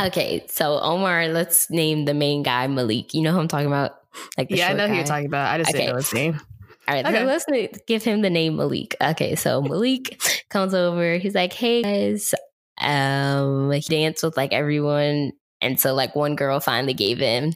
Okay, 0.00 0.44
so 0.48 0.78
Omar, 0.80 1.28
let's 1.28 1.70
name 1.70 2.04
the 2.04 2.14
main 2.14 2.42
guy 2.42 2.66
Malik. 2.66 3.14
You 3.14 3.22
know 3.22 3.32
who 3.32 3.40
I'm 3.40 3.48
talking 3.48 3.66
about? 3.66 4.00
Like 4.36 4.48
yeah, 4.50 4.68
I 4.68 4.72
know 4.72 4.86
guy. 4.86 4.88
who 4.88 4.94
you're 4.96 5.04
talking 5.04 5.26
about. 5.26 5.54
I 5.54 5.58
just 5.58 5.70
okay. 5.70 5.78
didn't 5.78 5.92
know 5.92 5.96
his 5.96 6.12
name. 6.12 6.40
All 6.88 6.94
right, 6.94 7.04
okay. 7.04 7.24
let's 7.24 7.46
give 7.86 8.04
him 8.04 8.22
the 8.22 8.30
name 8.30 8.56
Malik. 8.56 8.94
Okay, 9.00 9.34
so 9.34 9.60
Malik 9.60 10.20
comes 10.50 10.74
over. 10.74 11.16
He's 11.16 11.34
like, 11.34 11.52
"Hey 11.52 11.82
guys, 11.82 12.34
um, 12.78 13.70
he 13.72 13.80
danced 13.80 14.22
with 14.22 14.36
like 14.36 14.52
everyone, 14.52 15.32
and 15.60 15.80
so 15.80 15.94
like 15.94 16.14
one 16.14 16.36
girl 16.36 16.60
finally 16.60 16.94
gave 16.94 17.20
in, 17.20 17.54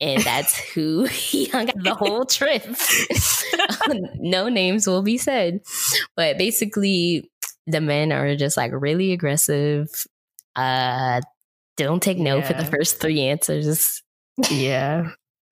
and 0.00 0.22
that's 0.22 0.56
who 0.74 1.04
he 1.04 1.46
hung 1.46 1.68
out 1.68 1.82
the 1.82 1.94
whole 1.94 2.24
trip. 2.24 2.64
no 4.20 4.48
names 4.48 4.86
will 4.86 5.02
be 5.02 5.18
said, 5.18 5.60
but 6.14 6.38
basically, 6.38 7.30
the 7.66 7.80
men 7.80 8.12
are 8.12 8.36
just 8.36 8.56
like 8.56 8.70
really 8.74 9.12
aggressive. 9.12 9.88
Uh, 10.54 11.20
don't 11.84 12.02
take 12.02 12.18
no 12.18 12.38
yeah. 12.38 12.46
for 12.46 12.54
the 12.54 12.64
first 12.64 13.00
three 13.00 13.20
answers. 13.20 14.02
yeah, 14.50 15.10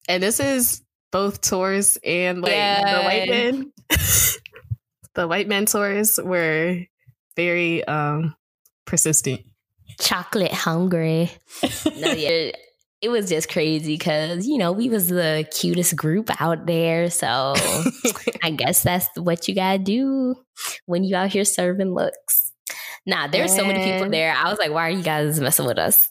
and 0.09 0.23
this 0.23 0.41
is 0.41 0.83
both 1.11 1.41
tours 1.41 1.99
and 2.05 2.43
like 2.43 2.53
yeah. 2.53 2.99
the 2.99 3.05
white 3.05 3.29
men. 3.29 3.73
the 5.15 5.29
white 5.29 5.49
mentors 5.49 6.19
were 6.23 6.81
very 7.37 7.85
um 7.85 8.35
persistent. 8.85 9.41
Chocolate 10.01 10.53
hungry. 10.53 11.31
no, 11.97 12.13
yeah 12.13 12.53
it 13.01 13.11
was 13.11 13.29
just 13.29 13.49
crazy 13.49 13.95
because 13.95 14.47
you 14.47 14.59
know 14.59 14.73
we 14.73 14.89
was 14.89 15.09
the 15.09 15.47
cutest 15.53 15.95
group 15.97 16.31
out 16.41 16.67
there 16.67 17.11
so 17.11 17.55
i 18.43 18.51
guess 18.51 18.83
that's 18.83 19.09
what 19.17 19.47
you 19.47 19.55
gotta 19.55 19.79
do 19.79 20.35
when 20.87 21.05
you 21.05 21.15
out 21.15 21.31
here 21.31 21.45
serving 21.45 21.95
looks 21.95 22.53
nah 23.07 23.27
there's 23.27 23.55
so 23.55 23.65
many 23.65 23.93
people 23.93 24.11
there 24.11 24.35
i 24.35 24.51
was 24.51 24.59
like 24.59 24.71
why 24.71 24.87
are 24.87 24.91
you 24.91 25.03
guys 25.03 25.41
messing 25.41 25.67
with 25.67 25.79
us 25.79 26.11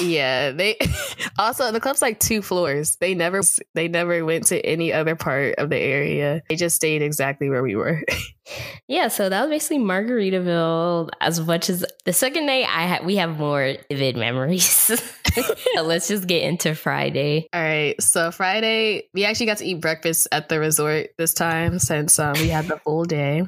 yeah, 0.00 0.50
they 0.50 0.76
also 1.38 1.70
the 1.72 1.80
club's 1.80 2.02
like 2.02 2.20
two 2.20 2.42
floors. 2.42 2.96
They 2.96 3.14
never 3.14 3.40
they 3.74 3.88
never 3.88 4.24
went 4.24 4.46
to 4.46 4.60
any 4.64 4.92
other 4.92 5.16
part 5.16 5.56
of 5.56 5.70
the 5.70 5.78
area. 5.78 6.42
They 6.48 6.56
just 6.56 6.76
stayed 6.76 7.02
exactly 7.02 7.50
where 7.50 7.62
we 7.62 7.76
were. 7.76 8.02
yeah, 8.88 9.08
so 9.08 9.28
that 9.28 9.42
was 9.42 9.50
basically 9.50 9.78
Margaritaville. 9.78 11.10
As 11.20 11.40
much 11.40 11.68
as 11.68 11.84
the 12.04 12.12
second 12.12 12.46
night, 12.46 12.66
I 12.68 12.86
had 12.86 13.04
we 13.04 13.16
have 13.16 13.38
more 13.38 13.74
vivid 13.90 14.16
memories. 14.16 14.66
so 15.34 15.82
let's 15.82 16.08
just 16.08 16.26
get 16.26 16.42
into 16.42 16.74
Friday. 16.74 17.48
All 17.52 17.62
right, 17.62 18.00
so 18.00 18.30
Friday 18.30 19.08
we 19.14 19.24
actually 19.24 19.46
got 19.46 19.58
to 19.58 19.64
eat 19.64 19.80
breakfast 19.80 20.28
at 20.32 20.48
the 20.48 20.58
resort 20.58 21.10
this 21.18 21.34
time 21.34 21.78
since 21.78 22.18
um, 22.18 22.34
we 22.34 22.48
had 22.48 22.66
the 22.66 22.78
full 22.78 23.04
day. 23.04 23.46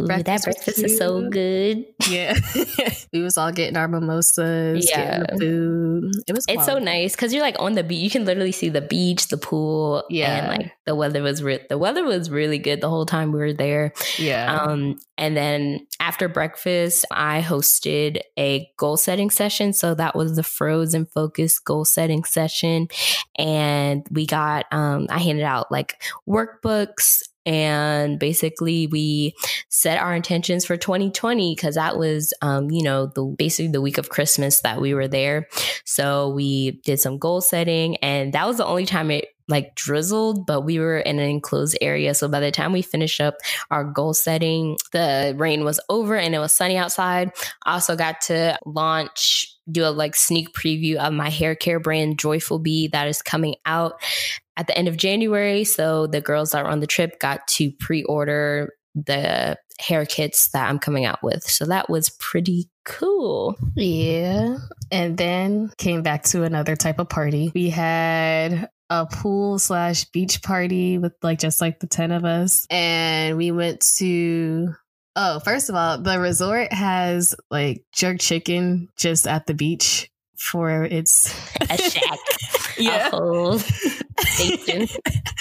Ooh, 0.00 0.06
breakfast 0.06 0.26
that 0.26 0.42
breakfast 0.44 0.82
is 0.82 0.96
so 0.96 1.28
good. 1.28 1.84
Yeah. 2.08 2.38
we 3.12 3.22
was 3.22 3.36
all 3.36 3.52
getting 3.52 3.76
our 3.76 3.88
mimosas, 3.88 4.88
yeah. 4.88 5.24
food. 5.38 6.12
It 6.26 6.32
was 6.32 6.46
It's 6.48 6.64
so 6.64 6.78
nice 6.78 7.16
because 7.16 7.32
you're 7.32 7.42
like 7.42 7.56
on 7.58 7.74
the 7.74 7.82
beach. 7.82 8.02
You 8.02 8.10
can 8.10 8.24
literally 8.24 8.52
see 8.52 8.68
the 8.68 8.80
beach, 8.80 9.28
the 9.28 9.36
pool, 9.36 10.04
yeah. 10.08 10.38
and 10.38 10.48
like 10.48 10.72
the 10.84 10.94
weather 10.94 11.22
was 11.22 11.42
re- 11.42 11.66
the 11.68 11.78
weather 11.78 12.04
was 12.04 12.30
really 12.30 12.58
good 12.58 12.80
the 12.80 12.88
whole 12.88 13.06
time 13.06 13.32
we 13.32 13.38
were 13.38 13.52
there. 13.52 13.92
Yeah. 14.18 14.54
Um, 14.54 14.98
and 15.18 15.36
then 15.36 15.86
after 16.00 16.28
breakfast, 16.28 17.04
I 17.10 17.42
hosted 17.42 18.20
a 18.38 18.70
goal 18.76 18.96
setting 18.96 19.30
session. 19.30 19.72
So 19.72 19.94
that 19.94 20.14
was 20.14 20.36
the 20.36 20.42
Fros 20.42 20.94
in 20.94 21.06
Focus 21.06 21.58
goal 21.58 21.84
setting 21.84 22.24
session. 22.24 22.88
And 23.36 24.06
we 24.10 24.26
got 24.26 24.66
um 24.72 25.06
I 25.10 25.18
handed 25.18 25.44
out 25.44 25.72
like 25.72 26.02
workbooks 26.28 27.22
and 27.46 28.18
basically 28.18 28.86
we 28.88 29.34
set 29.68 29.98
our 29.98 30.14
intentions 30.14 30.66
for 30.66 30.76
2020 30.76 31.54
because 31.54 31.76
that 31.76 31.96
was 31.96 32.34
um, 32.42 32.70
you 32.70 32.82
know 32.82 33.06
the 33.14 33.24
basically 33.38 33.70
the 33.70 33.80
week 33.80 33.98
of 33.98 34.08
christmas 34.08 34.60
that 34.60 34.80
we 34.80 34.92
were 34.92 35.08
there 35.08 35.48
so 35.84 36.30
we 36.30 36.72
did 36.84 36.98
some 36.98 37.18
goal 37.18 37.40
setting 37.40 37.96
and 37.98 38.32
that 38.32 38.46
was 38.46 38.56
the 38.56 38.66
only 38.66 38.86
time 38.86 39.10
it 39.10 39.28
like 39.48 39.74
drizzled, 39.74 40.46
but 40.46 40.62
we 40.62 40.78
were 40.78 40.98
in 40.98 41.18
an 41.18 41.28
enclosed 41.28 41.78
area. 41.80 42.14
So 42.14 42.28
by 42.28 42.40
the 42.40 42.50
time 42.50 42.72
we 42.72 42.82
finished 42.82 43.20
up 43.20 43.36
our 43.70 43.84
goal 43.84 44.14
setting, 44.14 44.76
the 44.92 45.34
rain 45.36 45.64
was 45.64 45.78
over 45.88 46.16
and 46.16 46.34
it 46.34 46.38
was 46.38 46.52
sunny 46.52 46.76
outside. 46.76 47.30
I 47.64 47.74
also 47.74 47.96
got 47.96 48.20
to 48.22 48.58
launch 48.66 49.46
do 49.70 49.84
a 49.84 49.90
like 49.90 50.14
sneak 50.14 50.52
preview 50.52 50.96
of 50.96 51.12
my 51.12 51.28
hair 51.28 51.54
care 51.54 51.80
brand 51.80 52.18
Joyful 52.18 52.58
Bee 52.58 52.88
that 52.88 53.08
is 53.08 53.22
coming 53.22 53.56
out 53.66 54.00
at 54.56 54.66
the 54.66 54.76
end 54.76 54.88
of 54.88 54.96
January. 54.96 55.64
So 55.64 56.06
the 56.06 56.20
girls 56.20 56.50
that 56.50 56.64
were 56.64 56.70
on 56.70 56.80
the 56.80 56.86
trip 56.86 57.18
got 57.20 57.46
to 57.48 57.70
pre 57.72 58.02
order 58.04 58.72
the 58.94 59.58
hair 59.78 60.06
kits 60.06 60.48
that 60.50 60.68
I'm 60.68 60.78
coming 60.78 61.04
out 61.04 61.22
with. 61.22 61.42
So 61.42 61.66
that 61.66 61.90
was 61.90 62.10
pretty 62.10 62.70
cool. 62.84 63.56
Yeah. 63.74 64.56
And 64.90 65.18
then 65.18 65.70
came 65.76 66.02
back 66.02 66.22
to 66.24 66.44
another 66.44 66.76
type 66.76 66.98
of 66.98 67.08
party. 67.08 67.52
We 67.54 67.68
had 67.68 68.70
a 68.88 69.04
pool 69.06 69.58
slash 69.58 70.04
beach 70.06 70.42
party 70.42 70.96
with 70.96 71.12
like 71.22 71.38
just 71.38 71.60
like 71.60 71.80
the 71.80 71.86
10 71.86 72.12
of 72.12 72.24
us. 72.24 72.66
And 72.70 73.36
we 73.36 73.50
went 73.50 73.80
to 73.98 74.74
Oh, 75.18 75.40
first 75.40 75.70
of 75.70 75.74
all, 75.74 75.96
the 75.96 76.20
resort 76.20 76.70
has 76.74 77.34
like 77.50 77.82
jerk 77.94 78.20
chicken 78.20 78.90
just 78.98 79.26
at 79.26 79.46
the 79.46 79.54
beach 79.54 80.10
for 80.36 80.84
its 80.84 81.34
a 81.62 81.78
shack. 81.78 82.18
yeah. 82.78 83.06
A 83.06 83.10
whole 83.10 83.58
station. 84.20 84.88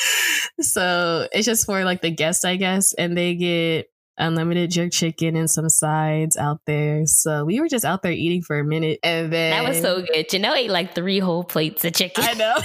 so 0.62 1.28
it's 1.32 1.46
just 1.46 1.66
for 1.66 1.84
like 1.84 2.02
the 2.02 2.12
guests, 2.12 2.46
I 2.46 2.56
guess, 2.56 2.94
and 2.94 3.18
they 3.18 3.36
get 3.36 3.90
unlimited 4.18 4.72
jerk 4.72 4.92
chicken 4.92 5.36
and 5.36 5.50
some 5.50 5.70
sides 5.70 6.38
out 6.38 6.62
there. 6.66 7.06
So 7.06 7.46
we 7.46 7.60
were 7.60 7.68
just 7.68 7.86
out 7.86 8.02
there 8.02 8.12
eating 8.12 8.42
for 8.42 8.60
a 8.60 8.64
minute 8.64 9.00
and 9.04 9.32
then 9.32 9.52
That 9.52 9.68
was 9.68 9.82
so 9.82 10.02
good. 10.02 10.30
Janelle 10.30 10.56
ate 10.56 10.70
like 10.70 10.96
three 10.96 11.20
whole 11.20 11.44
plates 11.44 11.84
of 11.86 11.94
chicken. 11.94 12.24
I 12.26 12.34
know. 12.34 12.56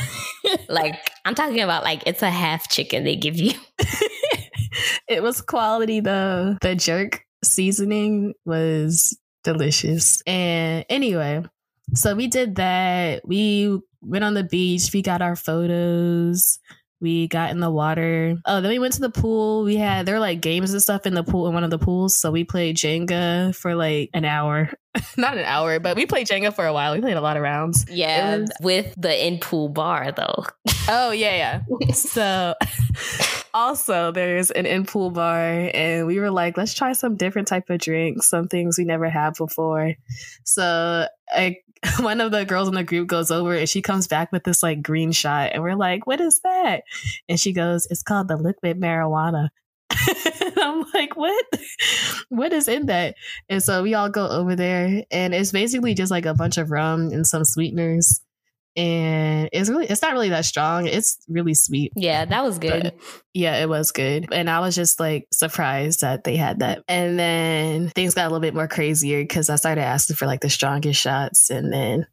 like 0.69 0.95
I'm 1.25 1.35
talking 1.35 1.61
about 1.61 1.83
like 1.83 2.05
it's 2.07 2.23
a 2.23 2.31
half 2.31 2.69
chicken 2.69 3.05
they 3.05 3.17
give 3.17 3.37
you. 3.37 3.52
it 5.09 5.23
was 5.23 5.40
quality 5.40 6.00
though. 6.00 6.57
The 6.61 6.75
jerk 6.75 7.25
seasoning 7.43 8.35
was 8.45 9.19
delicious. 9.43 10.23
And 10.26 10.85
anyway, 10.88 11.43
so 11.95 12.14
we 12.14 12.29
did 12.29 12.57
that. 12.57 13.26
We 13.26 13.81
went 14.02 14.25
on 14.25 14.35
the 14.35 14.45
beach. 14.45 14.90
We 14.92 15.02
got 15.02 15.23
our 15.23 15.37
photos. 15.37 16.59
We 17.00 17.28
got 17.28 17.50
in 17.50 17.61
the 17.61 17.71
water. 17.71 18.37
Oh, 18.45 18.61
then 18.61 18.71
we 18.71 18.78
went 18.78 18.92
to 18.95 19.00
the 19.00 19.11
pool. 19.11 19.64
We 19.64 19.76
had 19.76 20.04
there 20.04 20.16
were 20.16 20.21
like 20.21 20.42
games 20.42 20.73
and 20.73 20.83
stuff 20.83 21.07
in 21.07 21.14
the 21.14 21.25
pool 21.25 21.47
in 21.47 21.54
one 21.54 21.64
of 21.64 21.71
the 21.71 21.78
pools. 21.78 22.14
So 22.14 22.30
we 22.30 22.45
played 22.45 22.76
Jenga 22.76 23.54
for 23.54 23.75
like 23.75 24.11
an 24.12 24.26
hour. 24.26 24.71
Not 25.16 25.38
an 25.38 25.45
hour, 25.47 25.80
but 25.80 25.97
we 25.97 26.04
played 26.04 26.26
Jenga 26.26 26.54
for 26.54 26.66
a 26.66 26.75
while. 26.75 26.92
We 26.92 27.00
played 27.00 27.16
a 27.16 27.23
lot 27.23 27.38
of 27.38 27.42
rounds. 27.42 27.87
Yeah, 27.88 28.38
was, 28.38 28.50
with 28.61 28.95
the 28.99 29.26
in 29.26 29.38
pool 29.38 29.71
bar 29.71 30.12
though. 30.12 30.45
oh 30.88 31.11
yeah, 31.12 31.62
yeah. 31.80 31.92
so 31.95 32.54
also 33.54 34.12
there's 34.12 34.50
an 34.50 34.66
in 34.66 34.85
pool 34.85 35.11
bar, 35.11 35.71
and 35.73 36.07
we 36.07 36.19
were 36.21 36.30
like, 36.30 36.59
let's 36.59 36.75
try 36.75 36.92
some 36.92 37.16
different 37.16 37.49
type 37.49 37.71
of 37.71 37.80
drinks, 37.80 38.28
some 38.28 38.47
things 38.47 38.76
we 38.76 38.85
never 38.85 39.09
had 39.09 39.35
before. 39.38 39.95
So 40.45 41.07
I 41.33 41.57
one 42.01 42.21
of 42.21 42.31
the 42.31 42.45
girls 42.45 42.69
in 42.69 42.75
the 42.75 42.85
group 42.85 43.09
goes 43.09 43.31
over 43.31 43.55
and 43.55 43.69
she 43.69 43.83
comes 43.83 44.07
back 44.07 44.33
with 44.33 44.45
this 44.45 44.63
like 44.63 44.83
green 44.83 45.13
shot 45.13 45.51
and 45.53 45.63
we're 45.63 45.77
like, 45.77 46.07
what 46.07 46.21
is 46.21 46.41
that? 46.41 46.83
And 47.29 47.41
she 47.41 47.53
goes, 47.53 47.87
it's 47.91 48.03
called 48.03 48.29
the 48.29 48.37
liquid 48.37 48.81
marijuana. 48.81 49.49
and 49.91 50.59
I'm 50.59 50.85
like, 50.95 51.17
what? 51.17 51.45
What 52.29 52.53
is 52.53 52.69
in 52.69 52.87
that? 52.87 53.17
And 53.49 53.63
so 53.63 53.83
we 53.83 53.95
all 53.95 54.09
go 54.09 54.29
over 54.29 54.55
there, 54.55 55.05
and 55.11 55.35
it's 55.35 55.53
basically 55.53 55.95
just 55.95 56.11
like 56.11 56.27
a 56.27 56.35
bunch 56.35 56.59
of 56.59 56.71
rum 56.71 57.09
and 57.13 57.27
some 57.27 57.45
sweeteners. 57.45 58.21
And 58.77 59.49
it's 59.53 59.69
really, 59.69 59.87
it's 59.87 60.03
not 60.03 60.12
really 60.12 60.29
that 60.29 60.45
strong. 60.45 60.87
It's 60.87 61.19
really 61.29 61.55
sweet. 61.55 61.93
Yeah, 61.97 62.25
that 62.25 62.45
was 62.45 62.59
good. 62.59 62.83
But 62.83 62.95
yeah, 63.35 63.61
it 63.61 63.69
was 63.69 63.91
good. 63.91 64.33
And 64.33 64.49
I 64.49 64.61
was 64.61 64.75
just 64.75 65.00
like 65.00 65.27
surprised 65.33 66.03
that 66.03 66.25
they 66.25 66.37
had 66.37 66.61
that. 66.61 66.85
And 66.89 67.19
then 67.19 67.89
things 67.91 68.15
got 68.15 68.27
a 68.27 68.29
little 68.29 68.41
bit 68.41 68.55
more 68.55 68.69
crazier 68.69 69.23
because 69.23 69.50
I 69.50 69.57
started 69.57 69.83
asking 69.83 70.17
for 70.17 70.27
like 70.27 70.41
the 70.41 70.50
strongest 70.50 71.00
shots. 71.00 71.50
And 71.50 71.73
then 71.73 72.07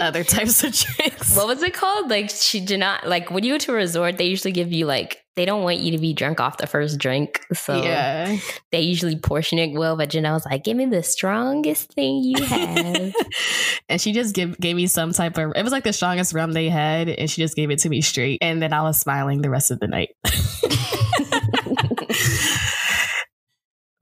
other 0.00 0.24
types 0.24 0.64
of 0.64 0.72
drinks. 0.72 1.36
What 1.36 1.46
was 1.46 1.62
it 1.62 1.74
called? 1.74 2.10
Like 2.10 2.30
she 2.30 2.60
did 2.60 2.80
not 2.80 3.06
like 3.06 3.30
when 3.30 3.44
you 3.44 3.54
go 3.54 3.58
to 3.58 3.72
a 3.72 3.74
resort, 3.74 4.18
they 4.18 4.26
usually 4.26 4.52
give 4.52 4.72
you 4.72 4.86
like 4.86 5.22
they 5.36 5.44
don't 5.44 5.62
want 5.62 5.78
you 5.78 5.92
to 5.92 5.98
be 5.98 6.14
drunk 6.14 6.40
off 6.40 6.56
the 6.56 6.66
first 6.66 6.98
drink. 6.98 7.42
So 7.52 7.82
yeah. 7.82 8.38
they 8.72 8.80
usually 8.80 9.16
portion 9.16 9.58
it 9.58 9.78
well, 9.78 9.96
but 9.96 10.08
Janelle's 10.08 10.46
like, 10.46 10.64
give 10.64 10.76
me 10.76 10.86
the 10.86 11.02
strongest 11.02 11.92
thing 11.92 12.24
you 12.24 12.42
have. 12.44 13.14
and 13.88 14.00
she 14.00 14.12
just 14.12 14.34
give, 14.34 14.58
gave 14.58 14.76
me 14.76 14.86
some 14.86 15.12
type 15.12 15.36
of 15.36 15.52
it 15.54 15.62
was 15.62 15.72
like 15.72 15.84
the 15.84 15.92
strongest 15.92 16.32
rum 16.32 16.52
they 16.52 16.70
had, 16.70 17.10
and 17.10 17.30
she 17.30 17.42
just 17.42 17.54
gave 17.54 17.70
it 17.70 17.80
to 17.80 17.90
me 17.90 18.00
straight. 18.00 18.38
And 18.40 18.62
then 18.62 18.72
I 18.72 18.82
was 18.82 18.98
smiling 18.98 19.42
the 19.42 19.50
rest 19.50 19.70
of 19.70 19.78
the 19.78 19.88
night. 19.88 20.10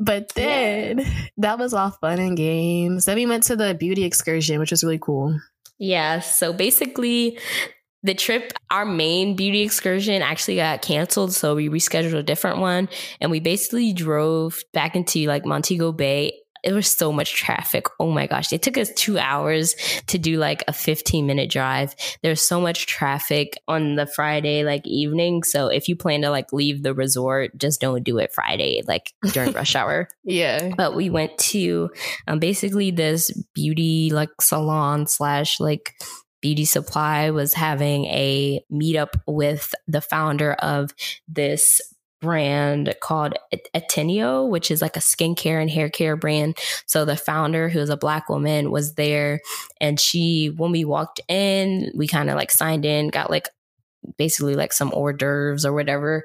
But 0.04 0.35
then 0.35 0.99
yeah. 0.99 1.14
that 1.38 1.59
was 1.59 1.73
all 1.73 1.90
fun 1.90 2.18
and 2.18 2.37
games. 2.37 3.04
Then 3.04 3.16
we 3.16 3.26
went 3.26 3.44
to 3.44 3.56
the 3.56 3.75
beauty 3.75 4.04
excursion, 4.04 4.59
which 4.59 4.71
was 4.71 4.85
really 4.85 4.99
cool. 4.99 5.38
Yeah. 5.78 6.21
So 6.21 6.52
basically, 6.52 7.38
the 8.02 8.14
trip, 8.14 8.52
our 8.71 8.85
main 8.85 9.35
beauty 9.35 9.62
excursion 9.62 10.23
actually 10.23 10.57
got 10.57 10.83
canceled. 10.83 11.33
So 11.33 11.54
we 11.54 11.69
rescheduled 11.69 12.14
a 12.14 12.23
different 12.23 12.59
one. 12.59 12.88
And 13.21 13.31
we 13.31 13.40
basically 13.40 13.93
drove 13.93 14.62
back 14.73 14.95
into 14.95 15.26
like 15.26 15.47
Montego 15.47 15.90
Bay 15.90 16.33
it 16.64 16.73
was 16.73 16.90
so 16.90 17.12
much 17.12 17.35
traffic. 17.35 17.87
Oh 18.00 18.11
my 18.11 18.26
gosh. 18.26 18.52
It 18.52 18.62
took 18.62 18.78
us 18.78 18.90
two 18.97 19.18
hours 19.18 19.75
to 20.06 20.18
do 20.18 20.38
like 20.38 20.64
a 20.66 20.73
15 20.73 21.26
minute 21.26 21.50
drive. 21.50 21.94
There's 22.23 22.40
so 22.40 22.61
much 22.61 22.87
traffic 22.87 23.59
on 23.68 23.97
the 23.97 24.06
Friday 24.06 24.64
like 24.64 24.87
evening. 24.87 25.42
So 25.42 25.68
if 25.68 25.88
you 25.88 25.97
plan 25.97 26.23
to 26.23 26.30
like 26.30 26.52
leave 26.52 26.83
the 26.83 26.94
resort, 26.94 27.56
just 27.56 27.80
don't 27.80 28.02
do 28.02 28.18
it 28.18 28.33
Friday, 28.33 28.83
like 28.88 29.12
during 29.33 29.52
rush 29.54 29.76
hour. 29.76 30.09
Yeah. 30.25 30.73
But 30.76 30.97
we 30.97 31.11
went 31.11 31.37
to 31.38 31.90
um, 32.26 32.38
basically 32.38 32.90
this 32.90 33.30
beauty 33.54 34.11
like 34.11 34.30
salon 34.40 35.06
slash 35.06 35.61
like 35.61 35.94
Beauty 36.40 36.66
Supply 36.66 37.30
was 37.30 37.54
having 37.54 38.04
a 38.04 38.62
meetup 38.71 39.18
with 39.26 39.75
the 39.88 40.02
founder 40.02 40.52
of 40.52 40.90
this 41.26 41.80
brand 42.25 42.95
called 43.00 43.35
Ateneo, 43.75 44.47
which 44.47 44.71
is 44.71 44.81
like 44.81 44.97
a 44.97 45.00
skincare 45.00 45.61
and 45.61 45.71
hair 45.71 45.90
care 45.90 46.16
brand. 46.16 46.57
So 46.87 47.04
the 47.04 47.16
founder, 47.16 47.69
who 47.69 47.81
is 47.81 47.90
a 47.90 47.99
black 47.99 48.31
woman, 48.31 48.71
was 48.71 48.95
there. 48.95 49.40
And 49.81 50.00
she, 50.00 50.47
when 50.57 50.73
we 50.73 50.87
walked 50.87 51.21
in, 51.28 51.93
we 51.95 52.09
kind 52.09 52.31
of 52.31 52.37
like 52.37 52.50
signed 52.50 52.87
in, 52.87 53.09
got 53.09 53.31
like 53.31 53.49
basically 54.16 54.54
like 54.54 54.73
some 54.73 54.90
hors 54.93 55.12
d'oeuvres 55.12 55.66
or 55.66 55.73
whatever. 55.75 56.25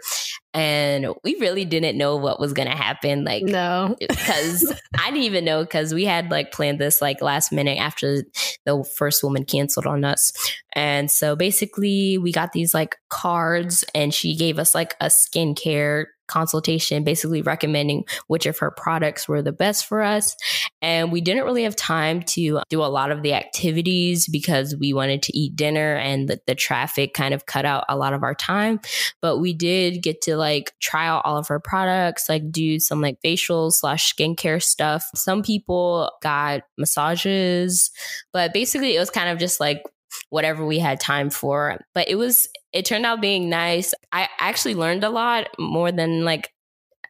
And 0.53 1.07
we 1.23 1.35
really 1.35 1.65
didn't 1.65 1.97
know 1.97 2.15
what 2.15 2.39
was 2.39 2.53
going 2.53 2.69
to 2.69 2.75
happen. 2.75 3.23
Like, 3.23 3.43
no, 3.43 3.95
because 3.99 4.73
I 4.97 5.11
didn't 5.11 5.23
even 5.23 5.45
know 5.45 5.63
because 5.63 5.93
we 5.93 6.05
had 6.05 6.31
like 6.31 6.51
planned 6.51 6.79
this 6.79 7.01
like 7.01 7.21
last 7.21 7.51
minute 7.51 7.77
after 7.77 8.23
the 8.69 8.83
first 8.83 9.23
woman 9.23 9.45
canceled 9.45 9.85
on 9.85 10.03
us. 10.03 10.31
And 10.73 11.09
so 11.09 11.35
basically, 11.35 12.17
we 12.17 12.31
got 12.31 12.53
these 12.53 12.73
like 12.73 12.97
cards 13.09 13.83
and 13.93 14.13
she 14.13 14.35
gave 14.35 14.59
us 14.59 14.75
like 14.75 14.95
a 15.01 15.07
skincare 15.07 16.05
consultation, 16.29 17.03
basically 17.03 17.41
recommending 17.41 18.05
which 18.27 18.45
of 18.45 18.57
her 18.59 18.71
products 18.71 19.27
were 19.27 19.41
the 19.41 19.51
best 19.51 19.85
for 19.85 20.01
us. 20.01 20.35
And 20.81 21.11
we 21.11 21.19
didn't 21.19 21.43
really 21.43 21.63
have 21.63 21.75
time 21.75 22.21
to 22.23 22.61
do 22.69 22.81
a 22.81 22.85
lot 22.85 23.11
of 23.11 23.21
the 23.21 23.33
activities 23.33 24.27
because 24.27 24.75
we 24.79 24.93
wanted 24.93 25.23
to 25.23 25.37
eat 25.37 25.55
dinner 25.55 25.95
and 25.95 26.29
the, 26.29 26.39
the 26.47 26.55
traffic 26.55 27.13
kind 27.13 27.33
of 27.33 27.45
cut 27.45 27.65
out 27.65 27.83
a 27.89 27.97
lot 27.97 28.13
of 28.13 28.23
our 28.23 28.35
time. 28.35 28.79
But 29.21 29.39
we 29.39 29.53
did 29.53 30.01
get 30.01 30.21
to 30.21 30.37
like 30.37 30.73
try 30.79 31.07
out 31.07 31.23
all 31.25 31.37
of 31.37 31.47
her 31.49 31.59
products, 31.59 32.29
like 32.29 32.51
do 32.51 32.79
some 32.79 33.01
like 33.01 33.19
facial 33.21 33.71
slash 33.71 34.13
skincare 34.13 34.63
stuff. 34.63 35.09
Some 35.15 35.43
people 35.43 36.11
got 36.21 36.61
massages, 36.77 37.91
but 38.31 38.53
basically 38.53 38.95
it 38.95 38.99
was 38.99 39.09
kind 39.09 39.29
of 39.29 39.37
just 39.37 39.59
like 39.59 39.83
whatever 40.29 40.65
we 40.65 40.79
had 40.79 40.99
time 40.99 41.29
for. 41.29 41.79
But 41.93 42.09
it 42.09 42.15
was, 42.15 42.47
it 42.73 42.85
turned 42.85 43.05
out 43.05 43.21
being 43.21 43.49
nice. 43.49 43.93
I 44.11 44.29
actually 44.37 44.75
learned 44.75 45.03
a 45.03 45.09
lot 45.09 45.47
more 45.57 45.91
than 45.91 46.23
like, 46.23 46.51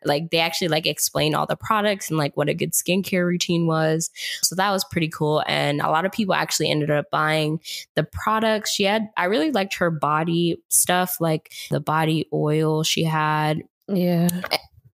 like 0.06 0.32
they 0.32 0.40
actually 0.40 0.70
like 0.70 0.88
explained 0.88 1.36
all 1.36 1.46
the 1.46 1.58
products 1.58 2.10
and 2.10 2.18
like 2.18 2.38
what 2.38 2.48
a 2.48 2.54
good 2.54 2.72
skincare 2.72 3.26
routine 3.26 3.68
was. 3.68 4.10
So 4.42 4.56
that 4.56 4.72
was 4.72 4.86
pretty 4.86 5.10
cool. 5.10 5.44
And 5.46 5.82
a 5.82 5.90
lot 5.90 6.06
of 6.06 6.14
people 6.14 6.34
actually 6.34 6.72
ended 6.72 6.90
up 6.90 7.12
buying 7.12 7.60
the 7.96 8.06
products 8.06 8.74
she 8.74 8.84
had. 8.84 9.10
I 9.18 9.26
really 9.26 9.52
liked 9.52 9.76
her 9.76 9.92
body 9.92 10.62
stuff, 10.70 11.18
like 11.20 11.52
the 11.70 11.82
body 11.82 12.28
oil 12.32 12.84
she 12.84 13.04
had. 13.04 13.64
Yeah. 13.90 14.30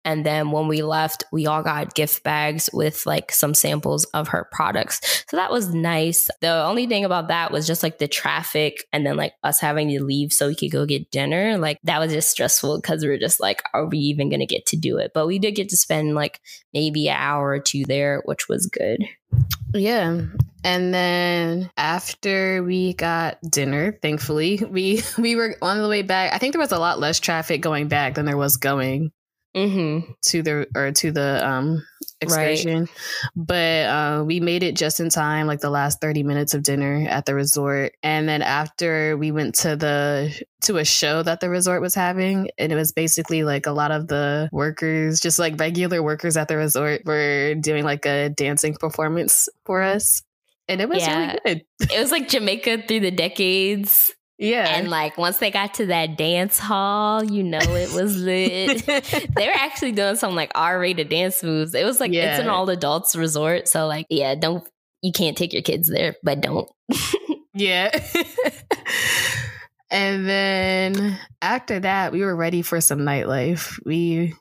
And 0.05 0.27
then 0.27 0.51
when 0.51 0.69
we 0.69 0.83
left, 0.83 1.25
we 1.33 1.47
all 1.47 1.63
got 1.63 1.95
gift 1.95 2.23
bags 2.25 2.69
with 2.73 3.07
like 3.07 3.33
some 3.33 3.55
samples 3.55 4.05
of 4.07 4.29
her 4.29 4.49
products. 4.51 5.25
So 5.29 5.37
that 5.37 5.53
was 5.53 5.73
nice. 5.73 6.29
The 6.41 6.65
only 6.65 6.87
thing 6.87 7.05
about 7.05 7.29
that 7.29 7.53
was 7.53 7.67
just 7.67 7.83
like 7.83 7.99
the 7.99 8.09
traffic 8.09 8.85
and 8.93 9.07
then 9.07 9.17
like 9.17 9.35
us 9.45 9.61
having 9.61 9.89
to 9.91 10.03
leave 10.03 10.33
so 10.33 10.49
we 10.49 10.57
could 10.57 10.73
go 10.73 10.87
get 10.87 11.11
dinner. 11.11 11.57
Like 11.59 11.79
that 11.85 12.01
was 12.01 12.13
just 12.13 12.31
stressful 12.31 12.81
because 12.81 13.03
we 13.03 13.09
were 13.09 13.19
just 13.19 13.41
like, 13.41 13.63
are 13.73 13.87
we 13.87 13.99
even 13.99 14.29
going 14.29 14.41
to 14.41 14.47
get 14.47 14.67
to 14.67 14.77
do 14.77 14.99
it? 14.99 15.13
But 15.15 15.27
we 15.27 15.39
did 15.39 15.55
get 15.55 15.69
to 15.69 15.77
spend 15.77 16.15
like 16.15 16.41
maybe 16.75 17.09
an 17.09 17.17
hour 17.19 17.51
or 17.51 17.61
two 17.61 17.85
there, 17.85 18.23
which 18.25 18.49
was 18.49 18.67
good. 18.67 19.05
Yeah. 19.75 20.23
And 20.65 20.95
then 20.95 21.71
after 21.77 22.63
we 22.63 22.95
got 22.95 23.39
dinner, 23.43 23.99
thankfully, 24.01 24.63
we 24.69 25.03
we 25.19 25.37
were 25.37 25.57
on 25.63 25.81
the 25.81 25.89
way 25.89 26.03
back. 26.03 26.33
I 26.33 26.39
think 26.39 26.53
there 26.53 26.61
was 26.61 26.73
a 26.73 26.79
lot 26.79 27.01
less 27.01 27.21
traffic 27.21 27.61
going 27.61 27.89
back 27.89 28.15
than 28.15 28.27
there 28.27 28.37
was 28.37 28.57
going 28.57 29.13
mm-hmm. 29.55 30.13
to 30.23 30.43
the 30.43 30.67
or 30.75 30.93
to 30.93 31.13
the 31.13 31.47
um 31.47 31.83
excursion. 32.23 32.81
Right. 32.81 32.89
But 33.35 33.87
uh, 33.87 34.25
we 34.25 34.41
made 34.41 34.63
it 34.63 34.77
just 34.77 35.01
in 35.01 35.11
time, 35.11 35.47
like 35.47 35.61
the 35.61 35.71
last 35.71 36.01
30 36.01 36.23
minutes 36.23 36.55
of 36.55 36.63
dinner 36.63 37.07
at 37.09 37.27
the 37.27 37.35
resort. 37.35 37.95
And 38.03 38.29
then 38.29 38.43
after 38.43 39.17
we 39.17 39.33
went 39.33 39.55
to 39.57 39.77
the 39.77 40.43
to 40.63 40.77
a 40.77 40.85
show 40.85 41.23
that 41.23 41.41
the 41.41 41.51
resort 41.51 41.83
was 41.83 41.95
having, 41.95 42.51
and 42.59 42.73
it 42.73 42.77
was 42.77 42.93
basically 42.93 43.45
like 43.45 43.67
a 43.67 43.73
lot 43.73 43.91
of 43.91 44.09
the 44.09 44.49
workers, 44.53 45.21
just 45.21 45.39
like 45.39 45.59
regular 45.59 46.03
workers 46.03 46.37
at 46.37 46.49
the 46.49 46.57
resort, 46.57 47.03
were 47.05 47.55
doing 47.55 47.85
like 47.85 48.07
a 48.07 48.29
dancing 48.31 48.75
performance 48.75 49.49
for 49.65 49.83
us. 49.83 50.23
And 50.69 50.81
it 50.81 50.89
was 50.89 50.99
yeah. 50.99 51.19
really 51.19 51.39
good. 51.45 51.65
it 51.93 52.01
was 52.01 52.13
like 52.13 52.29
Jamaica 52.29 52.85
through 52.87 53.01
the 53.01 53.11
decades. 53.11 54.13
Yeah. 54.43 54.77
And 54.77 54.91
like 54.91 55.17
once 55.17 55.39
they 55.39 55.53
got 55.53 55.75
to 55.75 55.87
that 55.87 56.19
dance 56.19 56.59
hall, 56.59 57.23
you 57.23 57.45
know 57.45 57.61
it 57.61 57.93
was 57.93 58.17
lit. 58.17 58.85
they 58.87 59.47
were 59.47 59.55
actually 59.55 59.93
doing 59.93 60.17
some 60.17 60.35
like 60.35 60.51
R-rated 60.57 61.09
dance 61.09 61.45
moves. 61.45 61.75
It 61.75 61.85
was 61.85 62.01
like 62.01 62.13
yeah. 62.13 62.33
it's 62.33 62.43
an 62.43 62.49
all 62.49 62.69
adults 62.69 63.15
resort. 63.15 63.69
So 63.69 63.87
like, 63.87 64.07
yeah, 64.11 64.35
don't 64.35 64.69
you 65.01 65.13
can't 65.13 65.37
take 65.37 65.53
your 65.53 65.63
kids 65.63 65.89
there, 65.89 66.17
but 66.25 66.41
don't. 66.41 66.69
yeah. 67.55 67.91
and 69.93 70.29
then 70.29 71.19
after 71.41 71.79
that, 71.79 72.11
we 72.11 72.23
were 72.23 72.35
ready 72.35 72.63
for 72.63 72.81
some 72.81 73.01
nightlife. 73.01 73.79
We 73.87 74.35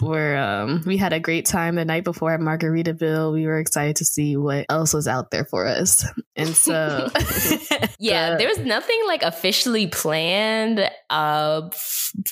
were 0.00 0.36
um 0.36 0.82
we 0.86 0.96
had 0.96 1.12
a 1.12 1.20
great 1.20 1.46
time 1.46 1.74
the 1.74 1.84
night 1.84 2.04
before 2.04 2.32
at 2.32 2.40
Margaritaville. 2.40 3.32
We 3.32 3.46
were 3.46 3.58
excited 3.58 3.96
to 3.96 4.04
see 4.04 4.36
what 4.36 4.66
else 4.68 4.94
was 4.94 5.08
out 5.08 5.30
there 5.30 5.44
for 5.44 5.66
us. 5.66 6.04
And 6.36 6.50
so 6.50 7.08
Yeah, 7.98 8.36
there 8.36 8.48
was 8.48 8.58
nothing 8.58 9.00
like 9.06 9.22
officially 9.22 9.88
planned. 9.88 10.88
Uh 11.10 11.70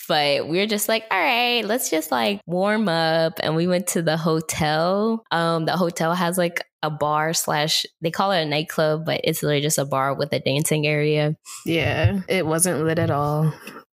but 0.08 0.48
we 0.48 0.58
were 0.58 0.66
just 0.66 0.88
like, 0.88 1.04
all 1.10 1.18
right, 1.18 1.64
let's 1.64 1.90
just 1.90 2.10
like 2.10 2.40
warm 2.46 2.88
up. 2.88 3.34
And 3.40 3.56
we 3.56 3.66
went 3.66 3.88
to 3.88 4.02
the 4.02 4.16
hotel. 4.16 5.24
Um 5.30 5.64
the 5.64 5.76
hotel 5.76 6.14
has 6.14 6.38
like 6.38 6.64
a 6.82 6.90
bar 6.90 7.34
slash 7.34 7.84
they 8.00 8.10
call 8.10 8.30
it 8.30 8.42
a 8.42 8.46
nightclub, 8.46 9.04
but 9.04 9.22
it's 9.24 9.42
literally 9.42 9.62
just 9.62 9.78
a 9.78 9.84
bar 9.84 10.14
with 10.14 10.32
a 10.32 10.40
dancing 10.40 10.86
area. 10.86 11.36
Yeah. 11.64 12.20
It 12.28 12.46
wasn't 12.46 12.84
lit 12.84 12.98
at 12.98 13.10
all. 13.10 13.52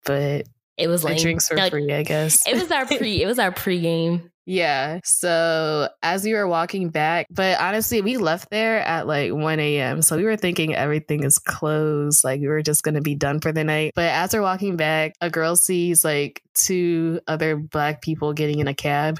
But 0.06 0.48
it 0.80 0.88
was 0.88 1.04
like 1.04 1.18
drinks 1.18 1.52
were 1.52 1.70
free, 1.70 1.92
I 1.92 2.04
guess. 2.04 2.48
It 2.48 2.56
was 2.56 2.72
our 2.72 2.86
pre. 2.86 3.22
it 3.22 3.28
was 3.28 3.40
our 3.40 3.52
pre-game. 3.52 4.32
Yeah. 4.50 5.02
So 5.04 5.90
as 6.02 6.24
we 6.24 6.34
were 6.34 6.48
walking 6.48 6.90
back, 6.90 7.28
but 7.30 7.60
honestly, 7.60 8.02
we 8.02 8.18
left 8.18 8.50
there 8.50 8.80
at 8.80 9.06
like 9.06 9.32
1 9.32 9.60
a.m. 9.60 10.02
So 10.02 10.18
we 10.18 10.24
were 10.24 10.38
thinking 10.38 10.74
everything 10.74 11.24
is 11.24 11.38
closed. 11.38 12.24
Like 12.24 12.42
we 12.42 12.48
were 12.48 12.64
just 12.64 12.82
going 12.82 12.96
to 12.96 13.02
be 13.02 13.14
done 13.14 13.42
for 13.42 13.52
the 13.52 13.64
night. 13.64 13.92
But 13.94 14.06
as 14.06 14.34
we're 14.34 14.42
walking 14.42 14.76
back, 14.76 15.14
a 15.22 15.30
girl 15.30 15.56
sees 15.56 16.04
like 16.04 16.42
two 16.56 17.20
other 17.28 17.58
black 17.58 18.02
people 18.02 18.34
getting 18.34 18.58
in 18.58 18.68
a 18.68 18.74
cab 18.74 19.20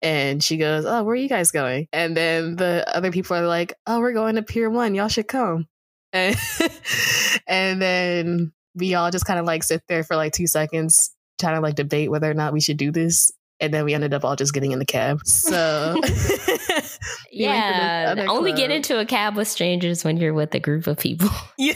and 0.00 0.40
she 0.44 0.58
goes, 0.58 0.84
Oh, 0.86 1.02
where 1.02 1.14
are 1.14 1.16
you 1.16 1.28
guys 1.28 1.50
going? 1.50 1.88
And 1.92 2.16
then 2.16 2.54
the 2.54 2.84
other 2.94 3.10
people 3.10 3.34
are 3.34 3.48
like, 3.48 3.74
Oh, 3.84 3.98
we're 3.98 4.12
going 4.12 4.36
to 4.36 4.42
Pier 4.42 4.70
One. 4.70 4.94
Y'all 4.94 5.08
should 5.08 5.26
come. 5.26 5.66
And, 6.12 6.36
and 7.48 7.82
then 7.82 8.52
we 8.78 8.94
all 8.94 9.10
just 9.10 9.26
kind 9.26 9.38
of 9.38 9.46
like 9.46 9.62
sit 9.62 9.82
there 9.88 10.04
for 10.04 10.16
like 10.16 10.32
two 10.32 10.46
seconds, 10.46 11.10
trying 11.40 11.56
to 11.56 11.60
like 11.60 11.74
debate 11.74 12.10
whether 12.10 12.30
or 12.30 12.34
not 12.34 12.52
we 12.52 12.60
should 12.60 12.76
do 12.76 12.90
this 12.90 13.32
and 13.60 13.74
then 13.74 13.84
we 13.84 13.94
ended 13.94 14.14
up 14.14 14.24
all 14.24 14.36
just 14.36 14.54
getting 14.54 14.72
in 14.72 14.78
the 14.78 14.84
cab. 14.84 15.20
So 15.26 16.00
yeah, 17.32 18.14
only 18.28 18.52
get 18.52 18.70
into 18.70 18.98
a 18.98 19.06
cab 19.06 19.36
with 19.36 19.48
strangers 19.48 20.04
when 20.04 20.16
you're 20.16 20.34
with 20.34 20.54
a 20.54 20.60
group 20.60 20.86
of 20.86 20.98
people. 20.98 21.30
yeah. 21.58 21.74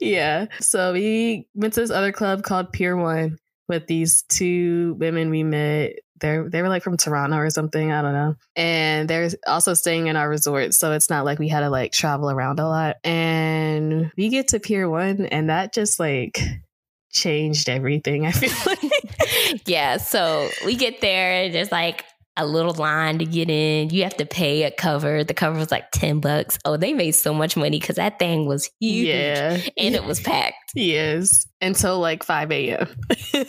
yeah. 0.00 0.46
So 0.60 0.92
we 0.92 1.48
went 1.54 1.74
to 1.74 1.80
this 1.80 1.90
other 1.90 2.12
club 2.12 2.42
called 2.42 2.72
Pier 2.72 2.96
One 2.96 3.38
with 3.68 3.86
these 3.86 4.22
two 4.22 4.94
women 4.98 5.30
we 5.30 5.42
met. 5.42 5.94
They 6.20 6.38
they 6.38 6.62
were 6.62 6.68
like 6.68 6.82
from 6.82 6.96
Toronto 6.96 7.36
or 7.36 7.50
something. 7.50 7.92
I 7.92 8.02
don't 8.02 8.12
know. 8.12 8.34
And 8.56 9.08
they're 9.08 9.30
also 9.46 9.74
staying 9.74 10.06
in 10.06 10.16
our 10.16 10.28
resort, 10.28 10.74
so 10.74 10.92
it's 10.92 11.10
not 11.10 11.24
like 11.24 11.38
we 11.38 11.48
had 11.48 11.60
to 11.60 11.70
like 11.70 11.92
travel 11.92 12.30
around 12.30 12.60
a 12.60 12.68
lot. 12.68 12.96
And 13.04 14.12
we 14.16 14.28
get 14.28 14.48
to 14.48 14.60
Pier 14.60 14.88
One, 14.88 15.26
and 15.26 15.50
that 15.50 15.72
just 15.72 15.98
like 15.98 16.38
changed 17.10 17.68
everything. 17.68 18.26
I 18.26 18.32
feel 18.32 18.50
like. 18.66 19.62
yeah. 19.66 19.96
So 19.96 20.48
we 20.64 20.76
get 20.76 21.00
there 21.00 21.44
and 21.44 21.54
there's 21.54 21.72
like 21.72 22.04
a 22.38 22.46
little 22.46 22.72
line 22.72 23.18
to 23.18 23.26
get 23.26 23.50
in. 23.50 23.90
You 23.90 24.04
have 24.04 24.16
to 24.16 24.24
pay 24.24 24.62
a 24.62 24.70
cover. 24.70 25.24
The 25.24 25.34
cover 25.34 25.58
was 25.58 25.70
like 25.70 25.90
10 25.90 26.20
bucks. 26.20 26.58
Oh, 26.64 26.76
they 26.76 26.92
made 26.92 27.12
so 27.12 27.34
much 27.34 27.56
money 27.56 27.80
because 27.80 27.96
that 27.96 28.18
thing 28.18 28.46
was 28.46 28.70
huge. 28.80 29.08
Yeah. 29.08 29.58
And 29.76 29.94
it 29.94 30.04
was 30.04 30.20
packed. 30.20 30.72
Yes. 30.74 31.46
Until 31.60 31.98
like 31.98 32.22
5 32.22 32.52
a.m. 32.52 32.88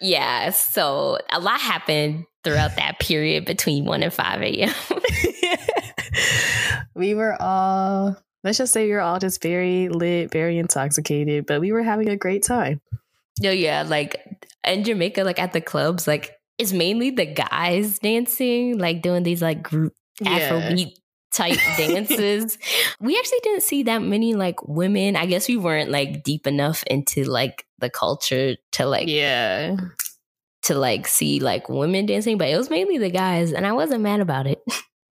yeah. 0.00 0.50
So 0.50 1.18
a 1.30 1.40
lot 1.40 1.60
happened 1.60 2.26
throughout 2.44 2.76
that 2.76 2.98
period 2.98 3.44
between 3.44 3.84
1 3.84 4.02
and 4.02 4.12
5 4.12 4.42
a.m. 4.42 4.74
we 6.94 7.14
were 7.14 7.40
all 7.40 8.16
let's 8.44 8.58
just 8.58 8.72
say 8.72 8.86
we 8.86 8.92
were 8.92 9.00
all 9.00 9.20
just 9.20 9.40
very 9.40 9.88
lit, 9.88 10.32
very 10.32 10.58
intoxicated, 10.58 11.46
but 11.46 11.60
we 11.60 11.70
were 11.70 11.82
having 11.82 12.08
a 12.08 12.16
great 12.16 12.42
time. 12.42 12.80
No, 13.40 13.50
yeah, 13.50 13.84
like 13.86 14.16
in 14.64 14.84
Jamaica, 14.84 15.24
like 15.24 15.38
at 15.38 15.52
the 15.52 15.60
clubs, 15.60 16.06
like 16.06 16.32
it's 16.62 16.72
mainly 16.72 17.10
the 17.10 17.26
guys 17.26 17.98
dancing, 17.98 18.78
like 18.78 19.02
doing 19.02 19.24
these 19.24 19.42
like 19.42 19.62
group 19.62 19.92
yeah. 20.20 20.48
Afrobeat 20.48 20.94
type 21.32 21.58
dances. 21.76 22.56
we 23.00 23.18
actually 23.18 23.40
didn't 23.42 23.62
see 23.64 23.82
that 23.84 24.00
many 24.00 24.34
like 24.34 24.62
women. 24.66 25.16
I 25.16 25.26
guess 25.26 25.48
we 25.48 25.56
weren't 25.56 25.90
like 25.90 26.22
deep 26.22 26.46
enough 26.46 26.84
into 26.84 27.24
like 27.24 27.66
the 27.78 27.90
culture 27.90 28.54
to 28.72 28.86
like 28.86 29.08
yeah 29.08 29.76
to 30.62 30.76
like 30.76 31.08
see 31.08 31.40
like 31.40 31.68
women 31.68 32.06
dancing, 32.06 32.38
but 32.38 32.48
it 32.48 32.56
was 32.56 32.70
mainly 32.70 32.98
the 32.98 33.10
guys, 33.10 33.52
and 33.52 33.66
I 33.66 33.72
wasn't 33.72 34.02
mad 34.02 34.20
about 34.20 34.46
it. 34.46 34.62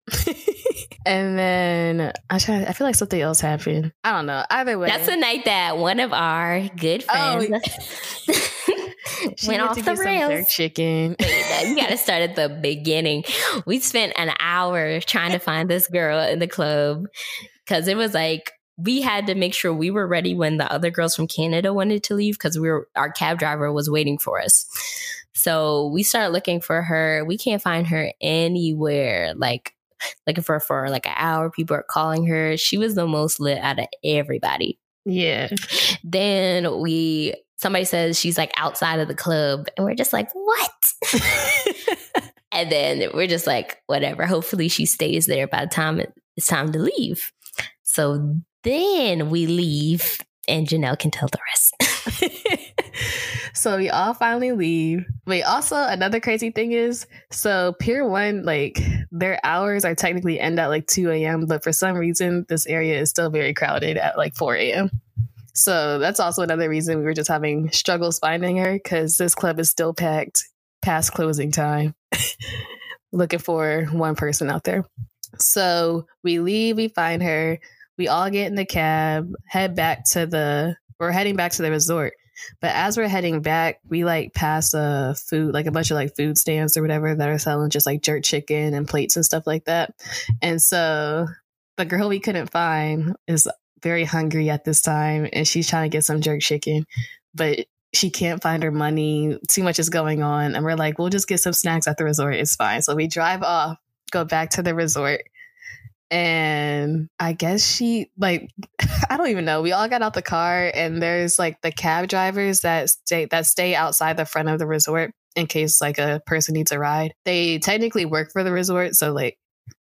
and 1.06 1.38
then 1.38 2.12
I 2.28 2.38
try. 2.38 2.64
I 2.64 2.72
feel 2.72 2.86
like 2.86 2.96
something 2.96 3.20
else 3.20 3.40
happened. 3.40 3.92
I 4.02 4.12
don't 4.12 4.26
know. 4.26 4.44
Either 4.50 4.78
way, 4.78 4.88
that's 4.88 5.06
the 5.06 5.16
night 5.16 5.44
that 5.44 5.78
one 5.78 6.00
of 6.00 6.12
our 6.12 6.68
good 6.68 7.04
oh, 7.08 7.46
friends. 7.46 7.64
Oh, 7.64 8.15
went 9.46 9.62
off 9.62 9.82
the 9.82 9.94
rails. 9.94 10.48
chicken. 10.48 11.16
you 11.64 11.76
got 11.76 11.90
to 11.90 11.96
start 11.96 12.22
at 12.22 12.36
the 12.36 12.48
beginning. 12.48 13.24
We 13.66 13.80
spent 13.80 14.12
an 14.16 14.32
hour 14.40 15.00
trying 15.00 15.32
to 15.32 15.38
find 15.38 15.68
this 15.68 15.86
girl 15.88 16.20
in 16.20 16.38
the 16.38 16.48
club 16.48 17.06
because 17.64 17.88
it 17.88 17.96
was 17.96 18.14
like 18.14 18.52
we 18.78 19.00
had 19.00 19.26
to 19.26 19.34
make 19.34 19.54
sure 19.54 19.72
we 19.72 19.90
were 19.90 20.06
ready 20.06 20.34
when 20.34 20.58
the 20.58 20.70
other 20.70 20.90
girls 20.90 21.16
from 21.16 21.26
Canada 21.26 21.72
wanted 21.72 22.02
to 22.04 22.14
leave 22.14 22.34
because 22.34 22.58
we 22.58 22.68
were 22.68 22.88
our 22.94 23.10
cab 23.10 23.38
driver 23.38 23.72
was 23.72 23.90
waiting 23.90 24.18
for 24.18 24.40
us. 24.40 24.66
So 25.32 25.88
we 25.88 26.02
started 26.02 26.30
looking 26.30 26.60
for 26.60 26.82
her. 26.82 27.24
We 27.24 27.38
can't 27.38 27.62
find 27.62 27.86
her 27.88 28.10
anywhere. 28.20 29.34
Like 29.34 29.72
looking 30.26 30.44
for 30.44 30.54
her 30.54 30.60
for 30.60 30.88
like 30.88 31.06
an 31.06 31.14
hour. 31.16 31.50
People 31.50 31.76
are 31.76 31.86
calling 31.88 32.26
her. 32.26 32.56
She 32.56 32.78
was 32.78 32.94
the 32.94 33.06
most 33.06 33.40
lit 33.40 33.58
out 33.58 33.78
of 33.78 33.86
everybody. 34.04 34.78
Yeah. 35.04 35.48
Then 36.02 36.80
we 36.80 37.34
somebody 37.56 37.84
says 37.84 38.18
she's 38.18 38.38
like 38.38 38.52
outside 38.56 39.00
of 39.00 39.08
the 39.08 39.14
club 39.14 39.66
and 39.76 39.84
we're 39.86 39.94
just 39.94 40.12
like, 40.12 40.28
"What?" 40.32 40.92
and 42.52 42.70
then 42.70 43.10
we're 43.14 43.26
just 43.26 43.46
like, 43.46 43.82
"Whatever. 43.86 44.26
Hopefully 44.26 44.68
she 44.68 44.86
stays 44.86 45.26
there 45.26 45.46
by 45.46 45.64
the 45.64 45.70
time 45.70 46.00
it's 46.36 46.46
time 46.46 46.72
to 46.72 46.78
leave." 46.78 47.32
So 47.82 48.36
then 48.62 49.30
we 49.30 49.46
leave 49.46 50.18
and 50.48 50.66
Janelle 50.66 50.98
can 50.98 51.10
tell 51.10 51.28
the 51.28 51.38
rest. 51.50 52.72
so 53.54 53.76
we 53.76 53.90
all 53.90 54.14
finally 54.14 54.52
leave. 54.52 55.04
Wait, 55.26 55.42
also 55.42 55.76
another 55.76 56.20
crazy 56.20 56.50
thing 56.50 56.72
is 56.72 57.06
so 57.30 57.74
Pier 57.80 58.06
One, 58.06 58.44
like 58.44 58.78
their 59.10 59.40
hours 59.44 59.84
are 59.84 59.94
technically 59.94 60.38
end 60.38 60.60
at 60.60 60.68
like 60.68 60.86
2 60.86 61.10
a.m., 61.10 61.46
but 61.46 61.64
for 61.64 61.72
some 61.72 61.96
reason 61.96 62.46
this 62.48 62.66
area 62.66 63.00
is 63.00 63.10
still 63.10 63.30
very 63.30 63.54
crowded 63.54 63.96
at 63.96 64.16
like 64.16 64.36
4 64.36 64.56
a.m. 64.56 64.90
So 65.56 65.98
that's 65.98 66.20
also 66.20 66.42
another 66.42 66.68
reason 66.68 66.98
we 66.98 67.04
were 67.04 67.14
just 67.14 67.30
having 67.30 67.72
struggles 67.72 68.18
finding 68.18 68.58
her 68.58 68.74
because 68.74 69.16
this 69.16 69.34
club 69.34 69.58
is 69.58 69.70
still 69.70 69.94
packed 69.94 70.44
past 70.82 71.12
closing 71.14 71.50
time. 71.50 71.94
Looking 73.12 73.38
for 73.38 73.86
one 73.90 74.16
person 74.16 74.50
out 74.50 74.64
there. 74.64 74.84
So 75.38 76.06
we 76.22 76.40
leave, 76.40 76.76
we 76.76 76.88
find 76.88 77.22
her, 77.22 77.58
we 77.96 78.08
all 78.08 78.28
get 78.28 78.48
in 78.48 78.54
the 78.54 78.66
cab, 78.66 79.32
head 79.46 79.74
back 79.74 80.04
to 80.10 80.26
the 80.26 80.76
we're 81.00 81.10
heading 81.10 81.36
back 81.36 81.52
to 81.52 81.62
the 81.62 81.70
resort. 81.70 82.12
But 82.60 82.72
as 82.74 82.98
we're 82.98 83.08
heading 83.08 83.40
back, 83.40 83.80
we 83.88 84.04
like 84.04 84.34
pass 84.34 84.74
a 84.74 85.14
food, 85.14 85.54
like 85.54 85.64
a 85.64 85.70
bunch 85.70 85.90
of 85.90 85.94
like 85.94 86.16
food 86.16 86.36
stands 86.36 86.76
or 86.76 86.82
whatever 86.82 87.14
that 87.14 87.28
are 87.30 87.38
selling 87.38 87.70
just 87.70 87.86
like 87.86 88.02
jerk 88.02 88.22
chicken 88.24 88.74
and 88.74 88.86
plates 88.86 89.16
and 89.16 89.24
stuff 89.24 89.46
like 89.46 89.64
that. 89.64 89.94
And 90.42 90.60
so 90.60 91.28
the 91.78 91.86
girl 91.86 92.10
we 92.10 92.20
couldn't 92.20 92.50
find 92.50 93.16
is 93.26 93.48
very 93.82 94.04
hungry 94.04 94.50
at 94.50 94.64
this 94.64 94.80
time 94.80 95.28
and 95.32 95.46
she's 95.46 95.68
trying 95.68 95.90
to 95.90 95.94
get 95.94 96.04
some 96.04 96.20
jerk 96.20 96.40
chicken, 96.40 96.86
but 97.34 97.66
she 97.92 98.10
can't 98.10 98.42
find 98.42 98.62
her 98.62 98.70
money. 98.70 99.38
Too 99.48 99.62
much 99.62 99.78
is 99.78 99.88
going 99.88 100.22
on. 100.22 100.54
And 100.54 100.64
we're 100.64 100.74
like, 100.74 100.98
we'll 100.98 101.08
just 101.08 101.28
get 101.28 101.40
some 101.40 101.52
snacks 101.52 101.86
at 101.86 101.96
the 101.96 102.04
resort. 102.04 102.34
It's 102.34 102.56
fine. 102.56 102.82
So 102.82 102.94
we 102.94 103.06
drive 103.06 103.42
off, 103.42 103.78
go 104.10 104.24
back 104.24 104.50
to 104.50 104.62
the 104.62 104.74
resort 104.74 105.22
and 106.10 107.08
I 107.18 107.32
guess 107.32 107.66
she 107.66 108.10
like 108.16 108.50
I 109.10 109.16
don't 109.16 109.28
even 109.28 109.44
know. 109.44 109.62
We 109.62 109.72
all 109.72 109.88
got 109.88 110.02
out 110.02 110.14
the 110.14 110.22
car 110.22 110.70
and 110.74 111.02
there's 111.02 111.38
like 111.38 111.60
the 111.62 111.72
cab 111.72 112.08
drivers 112.08 112.60
that 112.60 112.90
stay 112.90 113.26
that 113.26 113.46
stay 113.46 113.74
outside 113.74 114.16
the 114.16 114.24
front 114.24 114.48
of 114.48 114.58
the 114.58 114.66
resort 114.66 115.12
in 115.34 115.46
case 115.46 115.80
like 115.80 115.98
a 115.98 116.22
person 116.26 116.54
needs 116.54 116.72
a 116.72 116.78
ride. 116.78 117.12
They 117.24 117.58
technically 117.58 118.04
work 118.04 118.30
for 118.32 118.44
the 118.44 118.52
resort, 118.52 118.94
so 118.94 119.12
like 119.12 119.38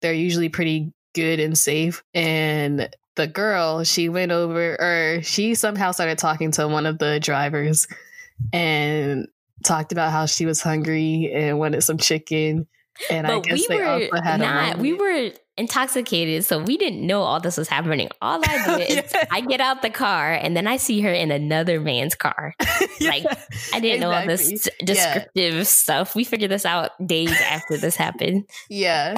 they're 0.00 0.12
usually 0.12 0.48
pretty 0.48 0.92
good 1.14 1.40
and 1.40 1.56
safe. 1.56 2.02
And 2.14 2.88
the 3.18 3.26
girl, 3.26 3.82
she 3.84 4.08
went 4.08 4.32
over 4.32 4.80
or 4.80 5.22
she 5.22 5.54
somehow 5.56 5.90
started 5.90 6.18
talking 6.18 6.52
to 6.52 6.68
one 6.68 6.86
of 6.86 6.98
the 6.98 7.18
drivers 7.18 7.86
and 8.52 9.26
talked 9.64 9.90
about 9.90 10.12
how 10.12 10.24
she 10.24 10.46
was 10.46 10.62
hungry 10.62 11.30
and 11.34 11.58
wanted 11.58 11.82
some 11.82 11.98
chicken. 11.98 12.68
And 13.10 13.26
but 13.26 13.36
I 13.36 13.40
guess 13.40 13.68
we 13.68 13.76
they 13.76 13.84
also 13.84 14.22
had 14.22 14.40
not, 14.40 14.78
we 14.78 14.92
were 14.92 15.32
intoxicated, 15.56 16.44
so 16.44 16.62
we 16.62 16.76
didn't 16.76 17.04
know 17.04 17.22
all 17.22 17.40
this 17.40 17.56
was 17.56 17.68
happening. 17.68 18.08
All 18.22 18.40
I 18.44 18.76
did 18.78 19.04
is 19.04 19.12
I 19.32 19.40
get 19.40 19.60
out 19.60 19.82
the 19.82 19.90
car 19.90 20.32
and 20.32 20.56
then 20.56 20.68
I 20.68 20.76
see 20.76 21.00
her 21.00 21.12
in 21.12 21.32
another 21.32 21.80
man's 21.80 22.14
car. 22.14 22.54
yeah, 23.00 23.10
like 23.10 23.24
I 23.72 23.80
didn't 23.80 23.96
exactly. 23.96 23.98
know 23.98 24.12
all 24.12 24.26
this 24.26 24.68
descriptive 24.78 25.54
yeah. 25.54 25.62
stuff. 25.64 26.14
We 26.14 26.22
figured 26.22 26.52
this 26.52 26.64
out 26.64 26.90
days 27.04 27.32
after 27.32 27.76
this 27.76 27.96
happened. 27.96 28.48
Yeah. 28.68 29.16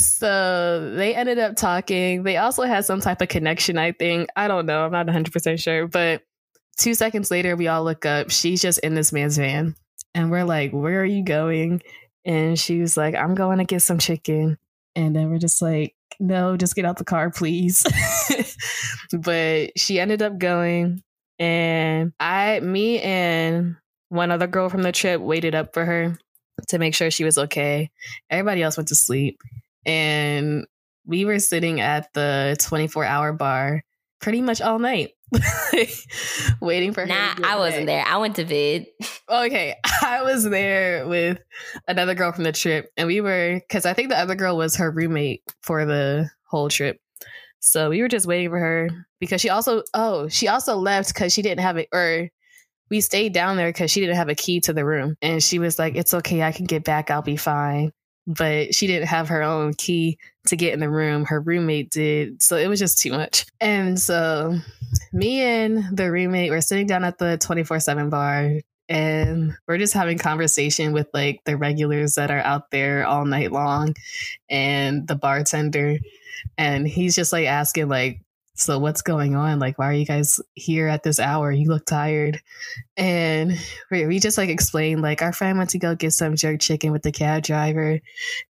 So 0.00 0.92
they 0.94 1.14
ended 1.14 1.38
up 1.38 1.56
talking. 1.56 2.22
They 2.22 2.36
also 2.36 2.62
had 2.62 2.84
some 2.84 3.00
type 3.00 3.20
of 3.20 3.28
connection, 3.28 3.78
I 3.78 3.92
think. 3.92 4.28
I 4.36 4.48
don't 4.48 4.66
know. 4.66 4.84
I'm 4.84 4.92
not 4.92 5.06
100% 5.06 5.62
sure. 5.62 5.86
But 5.86 6.22
two 6.78 6.94
seconds 6.94 7.30
later, 7.30 7.56
we 7.56 7.68
all 7.68 7.84
look 7.84 8.06
up. 8.06 8.30
She's 8.30 8.62
just 8.62 8.78
in 8.80 8.94
this 8.94 9.12
man's 9.12 9.36
van. 9.36 9.74
And 10.14 10.30
we're 10.30 10.44
like, 10.44 10.72
Where 10.72 11.00
are 11.00 11.04
you 11.04 11.24
going? 11.24 11.82
And 12.24 12.58
she 12.58 12.80
was 12.80 12.96
like, 12.96 13.14
I'm 13.14 13.34
going 13.34 13.58
to 13.58 13.64
get 13.64 13.82
some 13.82 13.98
chicken. 13.98 14.58
And 14.96 15.14
then 15.14 15.30
we're 15.30 15.38
just 15.38 15.62
like, 15.62 15.94
no, 16.18 16.56
just 16.56 16.74
get 16.74 16.84
out 16.84 16.98
the 16.98 17.04
car, 17.04 17.30
please. 17.30 17.86
but 19.12 19.70
she 19.78 19.98
ended 19.98 20.22
up 20.22 20.38
going. 20.38 21.02
And 21.38 22.12
I, 22.20 22.60
me 22.60 23.00
and 23.00 23.76
one 24.10 24.30
other 24.30 24.46
girl 24.46 24.68
from 24.68 24.82
the 24.82 24.92
trip 24.92 25.20
waited 25.20 25.54
up 25.54 25.72
for 25.72 25.84
her 25.84 26.18
to 26.68 26.78
make 26.78 26.94
sure 26.94 27.10
she 27.10 27.24
was 27.24 27.38
okay. 27.38 27.90
Everybody 28.28 28.62
else 28.62 28.76
went 28.76 28.88
to 28.88 28.94
sleep. 28.94 29.40
And 29.86 30.66
we 31.06 31.24
were 31.24 31.38
sitting 31.38 31.80
at 31.80 32.12
the 32.14 32.56
24 32.60 33.04
hour 33.04 33.32
bar 33.32 33.82
pretty 34.20 34.42
much 34.42 34.60
all 34.60 34.78
night 34.78 35.10
waiting 36.60 36.92
for 36.92 37.02
her. 37.02 37.06
Nah, 37.06 37.34
I 37.44 37.56
wasn't 37.56 37.86
there. 37.86 38.04
I 38.06 38.18
went 38.18 38.36
to 38.36 38.44
bed. 38.44 38.86
Okay, 39.30 39.76
I 40.02 40.22
was 40.22 40.42
there 40.42 41.06
with 41.06 41.38
another 41.86 42.16
girl 42.16 42.32
from 42.32 42.42
the 42.42 42.50
trip, 42.50 42.90
and 42.96 43.06
we 43.06 43.20
were 43.20 43.60
because 43.60 43.86
I 43.86 43.92
think 43.92 44.08
the 44.08 44.18
other 44.18 44.34
girl 44.34 44.56
was 44.56 44.74
her 44.74 44.90
roommate 44.90 45.44
for 45.62 45.84
the 45.84 46.28
whole 46.48 46.68
trip. 46.68 46.98
So 47.60 47.90
we 47.90 48.02
were 48.02 48.08
just 48.08 48.26
waiting 48.26 48.50
for 48.50 48.58
her 48.58 48.88
because 49.20 49.40
she 49.40 49.48
also 49.48 49.84
oh 49.94 50.26
she 50.26 50.48
also 50.48 50.74
left 50.74 51.14
because 51.14 51.32
she 51.32 51.42
didn't 51.42 51.60
have 51.60 51.76
it 51.76 51.88
or 51.92 52.28
we 52.90 53.00
stayed 53.00 53.32
down 53.32 53.56
there 53.56 53.68
because 53.68 53.92
she 53.92 54.00
didn't 54.00 54.16
have 54.16 54.30
a 54.30 54.34
key 54.34 54.58
to 54.62 54.72
the 54.72 54.84
room 54.84 55.14
and 55.22 55.40
she 55.40 55.60
was 55.60 55.78
like 55.78 55.94
it's 55.94 56.12
okay 56.12 56.42
I 56.42 56.50
can 56.50 56.64
get 56.64 56.82
back 56.82 57.10
I'll 57.10 57.22
be 57.22 57.36
fine 57.36 57.92
but 58.30 58.74
she 58.74 58.86
didn't 58.86 59.08
have 59.08 59.28
her 59.28 59.42
own 59.42 59.74
key 59.74 60.18
to 60.46 60.56
get 60.56 60.72
in 60.72 60.80
the 60.80 60.88
room. 60.88 61.24
Her 61.24 61.40
roommate 61.40 61.90
did. 61.90 62.42
So 62.42 62.56
it 62.56 62.68
was 62.68 62.78
just 62.78 63.00
too 63.00 63.10
much. 63.10 63.44
And 63.60 63.98
so 63.98 64.56
me 65.12 65.40
and 65.40 65.84
the 65.96 66.10
roommate 66.10 66.50
were 66.50 66.60
sitting 66.60 66.86
down 66.86 67.04
at 67.04 67.18
the 67.18 67.38
24 67.38 67.80
7 67.80 68.08
bar 68.08 68.52
and 68.88 69.56
we're 69.68 69.78
just 69.78 69.94
having 69.94 70.18
conversation 70.18 70.92
with 70.92 71.08
like 71.12 71.40
the 71.44 71.56
regulars 71.56 72.14
that 72.16 72.30
are 72.30 72.40
out 72.40 72.70
there 72.70 73.06
all 73.06 73.24
night 73.24 73.52
long 73.52 73.94
and 74.48 75.06
the 75.06 75.14
bartender 75.14 75.98
and 76.58 76.88
he's 76.88 77.14
just 77.14 77.32
like 77.32 77.46
asking 77.46 77.88
like 77.88 78.20
so 78.60 78.78
what's 78.78 79.02
going 79.02 79.34
on? 79.34 79.58
Like 79.58 79.78
why 79.78 79.88
are 79.88 79.94
you 79.94 80.06
guys 80.06 80.40
here 80.54 80.88
at 80.88 81.02
this 81.02 81.18
hour? 81.18 81.50
You 81.50 81.68
look 81.68 81.86
tired. 81.86 82.40
And 82.96 83.58
we, 83.90 84.06
we 84.06 84.18
just 84.18 84.38
like 84.38 84.50
explained 84.50 85.02
like 85.02 85.22
our 85.22 85.32
friend 85.32 85.58
went 85.58 85.70
to 85.70 85.78
go 85.78 85.94
get 85.94 86.12
some 86.12 86.36
jerk 86.36 86.60
chicken 86.60 86.92
with 86.92 87.02
the 87.02 87.12
cab 87.12 87.42
driver 87.42 88.00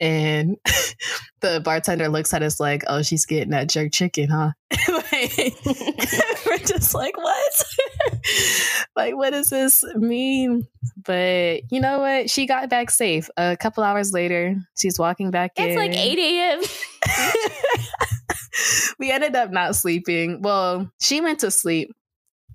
and 0.00 0.56
the 1.44 1.60
bartender 1.60 2.08
looks 2.08 2.32
at 2.32 2.42
us 2.42 2.58
like 2.58 2.84
oh 2.86 3.02
she's 3.02 3.26
getting 3.26 3.50
that 3.50 3.68
jerk 3.68 3.92
chicken 3.92 4.28
huh 4.28 4.50
like, 4.88 5.36
we're 6.46 6.58
just 6.58 6.94
like 6.94 7.16
what 7.16 7.64
like 8.96 9.14
what 9.14 9.30
does 9.30 9.50
this 9.50 9.84
mean 9.96 10.66
but 11.04 11.60
you 11.70 11.80
know 11.80 11.98
what 11.98 12.30
she 12.30 12.46
got 12.46 12.70
back 12.70 12.90
safe 12.90 13.28
a 13.36 13.56
couple 13.56 13.84
hours 13.84 14.12
later 14.12 14.56
she's 14.76 14.98
walking 14.98 15.30
back 15.30 15.52
it's 15.56 15.74
in. 15.74 15.78
It's 15.78 15.96
like 15.96 16.06
8 16.06 16.18
a.m 16.18 16.62
we 18.98 19.10
ended 19.10 19.36
up 19.36 19.50
not 19.50 19.76
sleeping. 19.76 20.42
Well, 20.42 20.90
she 21.00 21.20
went 21.20 21.40
to 21.40 21.50
sleep 21.50 21.92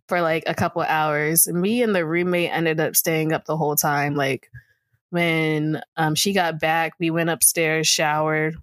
for 0.07 0.21
like 0.21 0.43
a 0.47 0.55
couple 0.55 0.81
hours. 0.81 1.47
Me 1.47 1.83
and 1.83 1.93
the 1.93 2.05
roommate 2.05 2.51
ended 2.51 2.79
up 2.79 2.95
staying 2.95 3.33
up 3.33 3.45
the 3.45 3.57
whole 3.57 3.75
time. 3.75 4.15
Like 4.15 4.49
when 5.09 5.81
um, 5.97 6.15
she 6.15 6.33
got 6.33 6.59
back, 6.59 6.93
we 6.99 7.11
went 7.11 7.29
upstairs, 7.29 7.87
showered, 7.87 8.55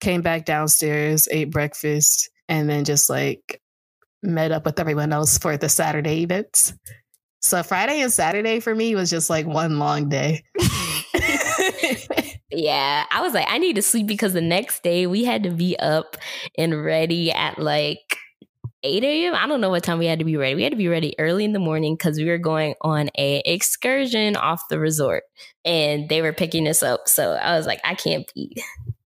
came 0.00 0.22
back 0.22 0.44
downstairs, 0.44 1.28
ate 1.30 1.50
breakfast, 1.50 2.30
and 2.48 2.68
then 2.68 2.84
just 2.84 3.08
like 3.10 3.60
met 4.22 4.52
up 4.52 4.64
with 4.64 4.80
everyone 4.80 5.12
else 5.12 5.38
for 5.38 5.56
the 5.56 5.68
Saturday 5.68 6.22
events. 6.22 6.74
So 7.40 7.62
Friday 7.62 8.00
and 8.00 8.12
Saturday 8.12 8.60
for 8.60 8.74
me 8.74 8.94
was 8.94 9.10
just 9.10 9.30
like 9.30 9.46
one 9.46 9.78
long 9.78 10.08
day. 10.08 10.44
Yeah, 12.52 13.04
I 13.10 13.22
was 13.22 13.32
like, 13.32 13.46
I 13.48 13.58
need 13.58 13.76
to 13.76 13.82
sleep 13.82 14.06
because 14.06 14.32
the 14.32 14.40
next 14.40 14.82
day 14.82 15.06
we 15.06 15.24
had 15.24 15.44
to 15.44 15.50
be 15.50 15.78
up 15.78 16.16
and 16.58 16.84
ready 16.84 17.30
at 17.30 17.58
like 17.58 18.16
8 18.82 19.04
a.m. 19.04 19.34
I 19.36 19.46
don't 19.46 19.60
know 19.60 19.70
what 19.70 19.84
time 19.84 19.98
we 19.98 20.06
had 20.06 20.18
to 20.18 20.24
be 20.24 20.36
ready. 20.36 20.56
We 20.56 20.64
had 20.64 20.72
to 20.72 20.76
be 20.76 20.88
ready 20.88 21.14
early 21.18 21.44
in 21.44 21.52
the 21.52 21.60
morning 21.60 21.94
because 21.94 22.18
we 22.18 22.24
were 22.24 22.38
going 22.38 22.74
on 22.80 23.08
a 23.16 23.40
excursion 23.44 24.36
off 24.36 24.62
the 24.68 24.80
resort 24.80 25.24
and 25.64 26.08
they 26.08 26.22
were 26.22 26.32
picking 26.32 26.66
us 26.66 26.82
up. 26.82 27.08
So 27.08 27.32
I 27.32 27.56
was 27.56 27.66
like, 27.66 27.80
I 27.84 27.94
can't 27.94 28.30
be. 28.34 28.56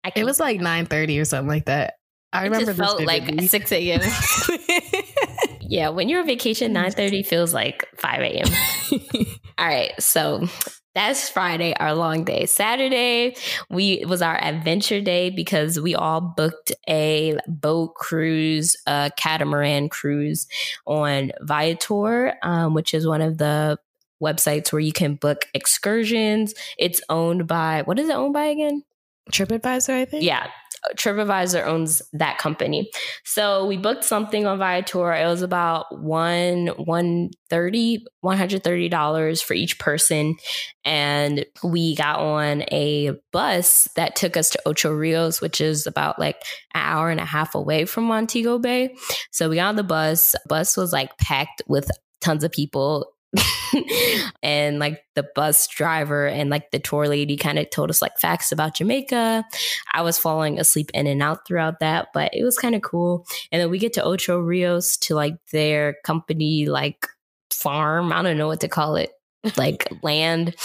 I 0.04 0.12
it 0.16 0.24
was 0.24 0.40
like 0.40 0.60
nine 0.60 0.86
thirty 0.86 1.20
or 1.20 1.26
something 1.26 1.48
like 1.48 1.66
that. 1.66 1.96
I 2.34 2.42
it 2.42 2.44
remember 2.46 2.74
just 2.74 2.78
felt 2.78 3.02
like 3.02 3.42
6 3.42 3.72
a.m. 3.74 4.00
yeah, 5.60 5.90
when 5.90 6.08
you're 6.08 6.22
on 6.22 6.28
vacation, 6.28 6.72
nine 6.74 6.92
thirty 6.92 7.24
feels 7.24 7.54
like 7.54 7.86
5 7.98 8.22
a.m. 8.22 8.48
All 9.58 9.68
right. 9.68 9.92
So 10.02 10.48
that's 10.96 11.30
Friday, 11.30 11.74
our 11.80 11.94
long 11.94 12.24
day. 12.24 12.46
Saturday, 12.46 13.36
we 13.70 14.04
was 14.06 14.22
our 14.22 14.42
adventure 14.42 15.02
day 15.02 15.30
because 15.30 15.80
we 15.80 15.96
all 15.96 16.20
booked 16.20 16.74
a 16.90 17.38
boat 17.48 17.96
cruise, 17.96 18.76
a 18.88 19.12
catamaran 19.18 19.88
cruise 19.88 20.48
on 20.86 21.32
Viator, 21.42 22.36
um, 22.44 22.74
which 22.74 22.94
is 22.94 23.08
one 23.08 23.22
of 23.22 23.38
the 23.38 23.78
websites 24.22 24.74
where 24.74 24.82
you 24.82 24.92
can 24.92 25.16
book 25.16 25.46
excursions. 25.54 26.54
It's 26.78 27.02
owned 27.10 27.48
by 27.48 27.84
what 27.84 28.00
is 28.00 28.10
it 28.10 28.14
owned 28.14 28.34
by 28.34 28.46
again? 28.46 28.84
TripAdvisor, 29.32 29.94
I 29.94 30.06
think. 30.06 30.24
Yeah, 30.24 30.48
TripAdvisor 30.96 31.66
owns 31.66 32.02
that 32.14 32.38
company. 32.38 32.90
So 33.24 33.68
we 33.68 33.78
booked 33.78 34.04
something 34.04 34.48
on 34.48 34.58
Viator. 34.58 35.14
It 35.14 35.28
was 35.28 35.42
about 35.42 35.86
one 36.02 36.68
one 36.78 37.30
thirty, 37.50 38.06
one 38.22 38.38
hundred 38.38 38.64
thirty 38.64 38.90
dollars 38.90 39.42
for 39.42 39.54
each 39.54 39.78
person, 39.78 40.36
and 40.84 41.46
we 41.64 41.96
got 41.96 42.20
on 42.20 42.64
a 42.72 43.12
bus 43.32 43.88
that 43.96 44.16
took 44.16 44.36
us 44.36 44.50
to 44.50 44.62
Ocho 44.66 44.92
Rios, 44.92 45.40
which 45.40 45.62
is 45.62 45.86
about 45.86 46.18
like 46.18 46.42
an 46.74 46.82
hour 46.82 47.10
and 47.10 47.20
a 47.20 47.26
half 47.26 47.54
away 47.54 47.86
from 47.86 48.06
Montego 48.06 48.58
Bay. 48.58 48.96
So 49.30 49.50
we 49.50 49.58
got 49.58 49.70
on 49.70 49.76
the 49.76 49.84
bus. 49.84 50.36
Bus 50.48 50.76
was 50.76 50.92
like 50.92 51.16
packed 51.18 51.62
with 51.68 51.92
tons 52.22 52.44
of 52.44 52.52
people 52.52 53.14
and 54.44 54.80
like 54.80 55.04
the 55.16 55.28
bus 55.36 55.68
driver 55.68 56.28
and 56.28 56.50
like 56.50 56.72
the 56.72 56.80
tour 56.80 57.08
lady 57.08 57.38
kind 57.38 57.58
of 57.60 57.70
told 57.70 57.90
us 57.90 58.02
like 58.02 58.18
facts 58.18 58.52
about 58.52 58.76
Jamaica. 58.76 59.46
I 59.94 60.02
was 60.02 60.18
falling 60.18 60.60
asleep 60.60 60.92
in 60.94 61.08
and 61.08 61.22
out 61.22 61.48
throughout 61.48 61.80
that, 61.80 62.10
but 62.14 62.34
it 62.34 62.44
was 62.44 62.58
kind 62.58 62.76
of 62.76 62.82
cool. 62.82 63.26
And 63.52 63.62
then 63.62 63.70
we 63.70 63.80
get 63.80 63.94
to 63.94 64.04
Ocho 64.04 64.40
Rios 64.40 64.98
to 64.98 65.16
like 65.16 65.36
their 65.52 65.96
company 66.04 66.66
like 66.66 67.08
farm. 67.52 68.12
I 68.12 68.22
don't 68.22 68.38
know 68.38 68.48
what 68.48 68.62
to 68.62 68.68
call 68.68 68.96
it. 68.96 69.12
Like 69.58 69.88
land. 70.04 70.56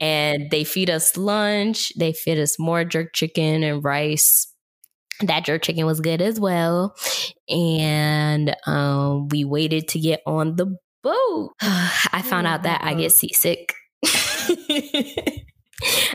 And 0.00 0.50
they 0.50 0.64
feed 0.64 0.90
us 0.90 1.16
lunch. 1.16 1.92
They 1.96 2.12
feed 2.12 2.38
us 2.38 2.58
more 2.58 2.84
jerk 2.84 3.12
chicken 3.14 3.62
and 3.62 3.84
rice 3.84 4.48
that 5.20 5.44
jerk 5.44 5.62
chicken 5.62 5.86
was 5.86 6.00
good 6.00 6.20
as 6.20 6.40
well 6.40 6.96
and 7.48 8.56
um, 8.66 9.28
we 9.28 9.44
waited 9.44 9.88
to 9.88 10.00
get 10.00 10.20
on 10.26 10.56
the 10.56 10.76
boat. 11.02 11.52
I 11.60 12.22
found 12.24 12.46
out 12.46 12.62
that 12.64 12.82
I 12.82 12.94
get 12.94 13.12
mm-hmm. 13.12 13.26
seasick. 13.26 13.74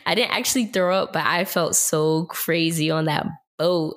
I 0.06 0.16
didn't 0.16 0.32
actually 0.32 0.68
throw 0.68 0.96
up, 0.96 1.14
but 1.14 1.26
I 1.26 1.46
felt 1.46 1.76
so 1.76 2.26
crazy 2.26 2.90
on 2.90 3.06
that 3.06 3.28
boat. 3.58 3.96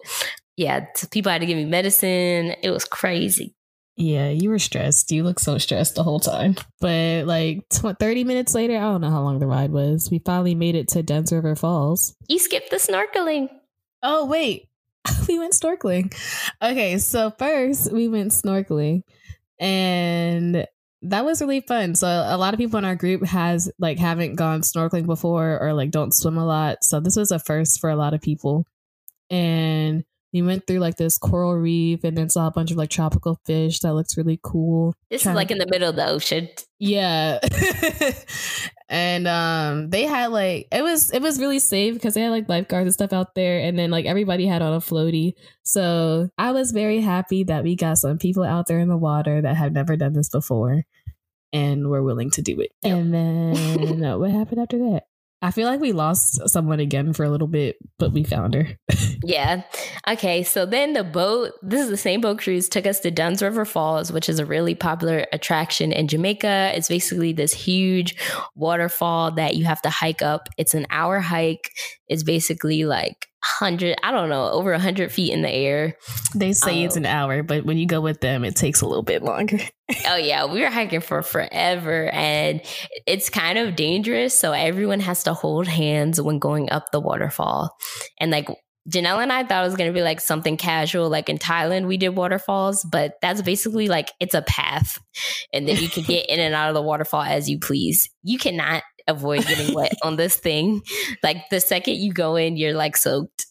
Yeah, 0.56 0.86
people 1.10 1.32
had 1.32 1.40
to 1.40 1.46
give 1.46 1.56
me 1.56 1.64
medicine. 1.64 2.54
It 2.62 2.70
was 2.70 2.84
crazy. 2.84 3.54
Yeah, 3.96 4.30
you 4.30 4.48
were 4.50 4.58
stressed. 4.58 5.10
You 5.10 5.24
look 5.24 5.38
so 5.38 5.58
stressed 5.58 5.94
the 5.94 6.02
whole 6.02 6.20
time. 6.20 6.56
But 6.80 7.26
like 7.26 7.68
tw- 7.68 7.98
30 7.98 8.24
minutes 8.24 8.54
later, 8.54 8.76
I 8.76 8.80
don't 8.80 9.02
know 9.02 9.10
how 9.10 9.22
long 9.22 9.38
the 9.38 9.46
ride 9.46 9.70
was. 9.70 10.10
We 10.10 10.20
finally 10.20 10.54
made 10.54 10.74
it 10.74 10.88
to 10.88 11.02
Dunn's 11.02 11.32
River 11.32 11.54
Falls. 11.54 12.14
You 12.28 12.38
skipped 12.38 12.70
the 12.70 12.76
snorkeling. 12.76 13.50
Oh, 14.02 14.24
wait. 14.24 14.68
we 15.28 15.38
went 15.38 15.52
snorkeling. 15.52 16.14
Okay, 16.62 16.98
so 16.98 17.30
first 17.38 17.92
we 17.92 18.08
went 18.08 18.32
snorkeling 18.32 19.02
and 19.58 20.66
that 21.02 21.24
was 21.24 21.40
really 21.40 21.60
fun. 21.60 21.94
So 21.94 22.06
a 22.06 22.36
lot 22.36 22.52
of 22.54 22.58
people 22.58 22.78
in 22.78 22.84
our 22.84 22.94
group 22.96 23.24
has 23.24 23.70
like 23.78 23.98
haven't 23.98 24.34
gone 24.34 24.60
snorkeling 24.60 25.06
before 25.06 25.58
or 25.60 25.72
like 25.72 25.90
don't 25.90 26.14
swim 26.14 26.36
a 26.36 26.44
lot. 26.44 26.84
So 26.84 27.00
this 27.00 27.16
was 27.16 27.30
a 27.30 27.38
first 27.38 27.80
for 27.80 27.90
a 27.90 27.96
lot 27.96 28.14
of 28.14 28.20
people. 28.20 28.66
And 29.30 30.04
we 30.32 30.42
went 30.42 30.66
through 30.66 30.78
like 30.78 30.96
this 30.96 31.18
coral 31.18 31.54
reef 31.56 32.04
and 32.04 32.16
then 32.16 32.28
saw 32.28 32.46
a 32.46 32.50
bunch 32.50 32.70
of 32.70 32.76
like 32.76 32.90
tropical 32.90 33.40
fish 33.46 33.80
that 33.80 33.94
looks 33.94 34.16
really 34.16 34.38
cool. 34.42 34.94
This 35.10 35.22
Trying 35.22 35.34
is 35.34 35.36
like 35.36 35.48
to- 35.48 35.54
in 35.54 35.58
the 35.58 35.66
middle 35.70 35.88
of 35.88 35.96
the 35.96 36.06
ocean. 36.08 36.48
Yeah. 36.78 37.38
and 38.90 39.28
um 39.28 39.88
they 39.88 40.02
had 40.02 40.32
like 40.32 40.66
it 40.72 40.82
was 40.82 41.12
it 41.12 41.22
was 41.22 41.38
really 41.38 41.60
safe 41.60 41.94
because 41.94 42.14
they 42.14 42.22
had 42.22 42.30
like 42.32 42.48
lifeguards 42.48 42.86
and 42.86 42.92
stuff 42.92 43.12
out 43.12 43.36
there 43.36 43.60
and 43.60 43.78
then 43.78 43.90
like 43.90 44.04
everybody 44.04 44.46
had 44.46 44.62
on 44.62 44.74
a 44.74 44.80
floaty. 44.80 45.32
So 45.62 46.28
I 46.36 46.50
was 46.50 46.72
very 46.72 47.00
happy 47.00 47.44
that 47.44 47.62
we 47.62 47.76
got 47.76 47.98
some 47.98 48.18
people 48.18 48.42
out 48.42 48.66
there 48.66 48.80
in 48.80 48.88
the 48.88 48.96
water 48.96 49.40
that 49.40 49.56
have 49.56 49.72
never 49.72 49.96
done 49.96 50.12
this 50.12 50.28
before 50.28 50.82
and 51.52 51.88
were 51.88 52.02
willing 52.02 52.30
to 52.32 52.42
do 52.42 52.60
it. 52.60 52.72
Yep. 52.82 52.96
And 52.96 53.14
then 53.14 54.18
what 54.18 54.30
happened 54.30 54.60
after 54.60 54.78
that? 54.78 55.04
I 55.42 55.50
feel 55.52 55.66
like 55.66 55.80
we 55.80 55.92
lost 55.92 56.48
someone 56.50 56.80
again 56.80 57.14
for 57.14 57.24
a 57.24 57.30
little 57.30 57.46
bit, 57.46 57.76
but 57.98 58.12
we 58.12 58.24
found 58.24 58.54
her. 58.54 58.68
yeah. 59.24 59.62
Okay. 60.06 60.42
So 60.42 60.66
then 60.66 60.92
the 60.92 61.02
boat, 61.02 61.52
this 61.62 61.80
is 61.80 61.88
the 61.88 61.96
same 61.96 62.20
boat 62.20 62.40
cruise, 62.40 62.68
took 62.68 62.86
us 62.86 63.00
to 63.00 63.10
Dunn's 63.10 63.42
River 63.42 63.64
Falls, 63.64 64.12
which 64.12 64.28
is 64.28 64.38
a 64.38 64.44
really 64.44 64.74
popular 64.74 65.26
attraction 65.32 65.92
in 65.92 66.08
Jamaica. 66.08 66.72
It's 66.74 66.88
basically 66.88 67.32
this 67.32 67.54
huge 67.54 68.16
waterfall 68.54 69.30
that 69.32 69.56
you 69.56 69.64
have 69.64 69.80
to 69.82 69.90
hike 69.90 70.20
up. 70.20 70.50
It's 70.58 70.74
an 70.74 70.86
hour 70.90 71.20
hike. 71.20 71.70
It's 72.06 72.22
basically 72.22 72.84
like 72.84 73.29
hundred, 73.42 73.96
I 74.02 74.10
don't 74.10 74.28
know, 74.28 74.50
over 74.50 74.72
a 74.72 74.78
hundred 74.78 75.12
feet 75.12 75.32
in 75.32 75.42
the 75.42 75.50
air. 75.50 75.96
They 76.34 76.52
say 76.52 76.80
um, 76.80 76.86
it's 76.86 76.96
an 76.96 77.06
um, 77.06 77.12
hour, 77.12 77.42
but 77.42 77.64
when 77.64 77.78
you 77.78 77.86
go 77.86 78.00
with 78.00 78.20
them, 78.20 78.44
it 78.44 78.56
takes 78.56 78.80
a 78.80 78.86
little 78.86 79.02
bit 79.02 79.22
longer. 79.22 79.58
oh 80.06 80.16
yeah, 80.16 80.46
we 80.46 80.60
were 80.60 80.70
hiking 80.70 81.00
for 81.00 81.22
forever, 81.22 82.10
and 82.10 82.60
it's 83.06 83.30
kind 83.30 83.58
of 83.58 83.76
dangerous. 83.76 84.38
So 84.38 84.52
everyone 84.52 85.00
has 85.00 85.24
to 85.24 85.34
hold 85.34 85.66
hands 85.66 86.20
when 86.20 86.38
going 86.38 86.70
up 86.70 86.90
the 86.92 87.00
waterfall, 87.00 87.76
and 88.18 88.30
like 88.30 88.48
Janelle 88.88 89.22
and 89.22 89.32
I 89.32 89.44
thought 89.44 89.62
it 89.62 89.66
was 89.66 89.76
going 89.76 89.90
to 89.90 89.94
be 89.94 90.02
like 90.02 90.20
something 90.20 90.56
casual, 90.56 91.10
like 91.10 91.28
in 91.28 91.38
Thailand, 91.38 91.86
we 91.86 91.96
did 91.96 92.10
waterfalls, 92.10 92.86
but 92.90 93.14
that's 93.20 93.42
basically 93.42 93.88
like 93.88 94.10
it's 94.20 94.34
a 94.34 94.42
path. 94.42 94.98
And 95.52 95.68
then 95.68 95.76
you 95.76 95.88
can 95.88 96.02
get 96.06 96.28
in 96.28 96.40
and 96.40 96.54
out 96.54 96.68
of 96.68 96.74
the 96.74 96.82
waterfall 96.82 97.22
as 97.22 97.48
you 97.48 97.58
please. 97.58 98.08
You 98.22 98.38
cannot 98.38 98.82
avoid 99.10 99.46
getting 99.46 99.74
wet 99.74 99.94
on 100.02 100.16
this 100.16 100.36
thing. 100.36 100.82
Like 101.22 101.48
the 101.50 101.60
second 101.60 101.96
you 101.96 102.12
go 102.12 102.36
in, 102.36 102.56
you're 102.56 102.74
like 102.74 102.96
soaked. 102.96 103.46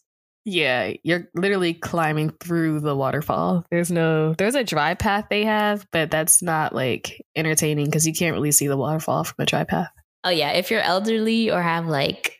Yeah, 0.45 0.93
you're 1.03 1.27
literally 1.35 1.73
climbing 1.73 2.31
through 2.39 2.79
the 2.79 2.95
waterfall. 2.95 3.65
There's 3.69 3.91
no, 3.91 4.33
there's 4.33 4.55
a 4.55 4.63
dry 4.63 4.95
path 4.95 5.25
they 5.29 5.43
have, 5.45 5.85
but 5.91 6.09
that's 6.09 6.41
not 6.41 6.73
like 6.73 7.21
entertaining 7.35 7.85
because 7.85 8.07
you 8.07 8.13
can't 8.13 8.33
really 8.33 8.51
see 8.51 8.67
the 8.67 8.77
waterfall 8.77 9.25
from 9.25 9.35
a 9.39 9.45
dry 9.45 9.63
path. 9.65 9.89
Oh, 10.23 10.31
yeah. 10.31 10.51
If 10.53 10.71
you're 10.71 10.81
elderly 10.81 11.51
or 11.51 11.61
have 11.61 11.85
like 11.85 12.38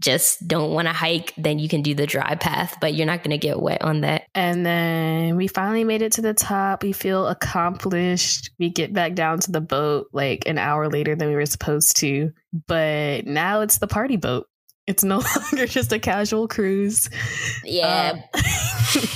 just 0.00 0.46
don't 0.46 0.72
want 0.72 0.86
to 0.86 0.94
hike, 0.94 1.34
then 1.36 1.58
you 1.58 1.68
can 1.68 1.82
do 1.82 1.94
the 1.94 2.06
dry 2.06 2.34
path, 2.36 2.76
but 2.80 2.94
you're 2.94 3.06
not 3.06 3.22
going 3.22 3.30
to 3.30 3.38
get 3.38 3.60
wet 3.60 3.82
on 3.82 4.02
that. 4.02 4.24
And 4.34 4.64
then 4.64 5.36
we 5.36 5.48
finally 5.48 5.84
made 5.84 6.02
it 6.02 6.12
to 6.12 6.22
the 6.22 6.34
top. 6.34 6.82
We 6.82 6.92
feel 6.92 7.26
accomplished. 7.26 8.50
We 8.58 8.70
get 8.70 8.92
back 8.92 9.14
down 9.14 9.40
to 9.40 9.50
the 9.50 9.60
boat 9.60 10.08
like 10.12 10.44
an 10.46 10.58
hour 10.58 10.88
later 10.88 11.16
than 11.16 11.28
we 11.28 11.34
were 11.34 11.46
supposed 11.46 11.96
to. 11.98 12.32
But 12.66 13.26
now 13.26 13.62
it's 13.62 13.78
the 13.78 13.88
party 13.88 14.16
boat. 14.16 14.46
It's 14.86 15.04
no 15.04 15.22
longer 15.52 15.66
just 15.66 15.92
a 15.92 15.98
casual 15.98 16.48
cruise. 16.48 17.10
Yeah. 17.64 18.22
Um, 18.34 18.44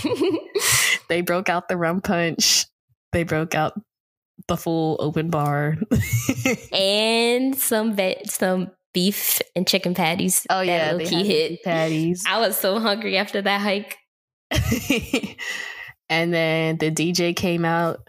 they 1.08 1.22
broke 1.22 1.48
out 1.48 1.68
the 1.68 1.76
rum 1.76 2.00
punch. 2.00 2.66
They 3.12 3.22
broke 3.22 3.54
out 3.54 3.74
the 4.48 4.56
full 4.56 4.96
open 5.00 5.30
bar. 5.30 5.76
and 6.72 7.56
some 7.56 7.94
vet, 7.94 8.30
some 8.30 8.70
beef 8.92 9.40
and 9.56 9.66
chicken 9.66 9.94
patties. 9.94 10.46
Oh 10.50 10.60
yeah, 10.60 10.94
they 10.94 11.06
key 11.06 11.24
hit 11.24 11.62
patties. 11.62 12.24
I 12.26 12.40
was 12.40 12.56
so 12.56 12.78
hungry 12.78 13.16
after 13.16 13.42
that 13.42 13.60
hike. 13.60 13.98
and 16.08 16.32
then 16.32 16.78
the 16.78 16.90
DJ 16.90 17.34
came 17.34 17.64
out 17.64 18.00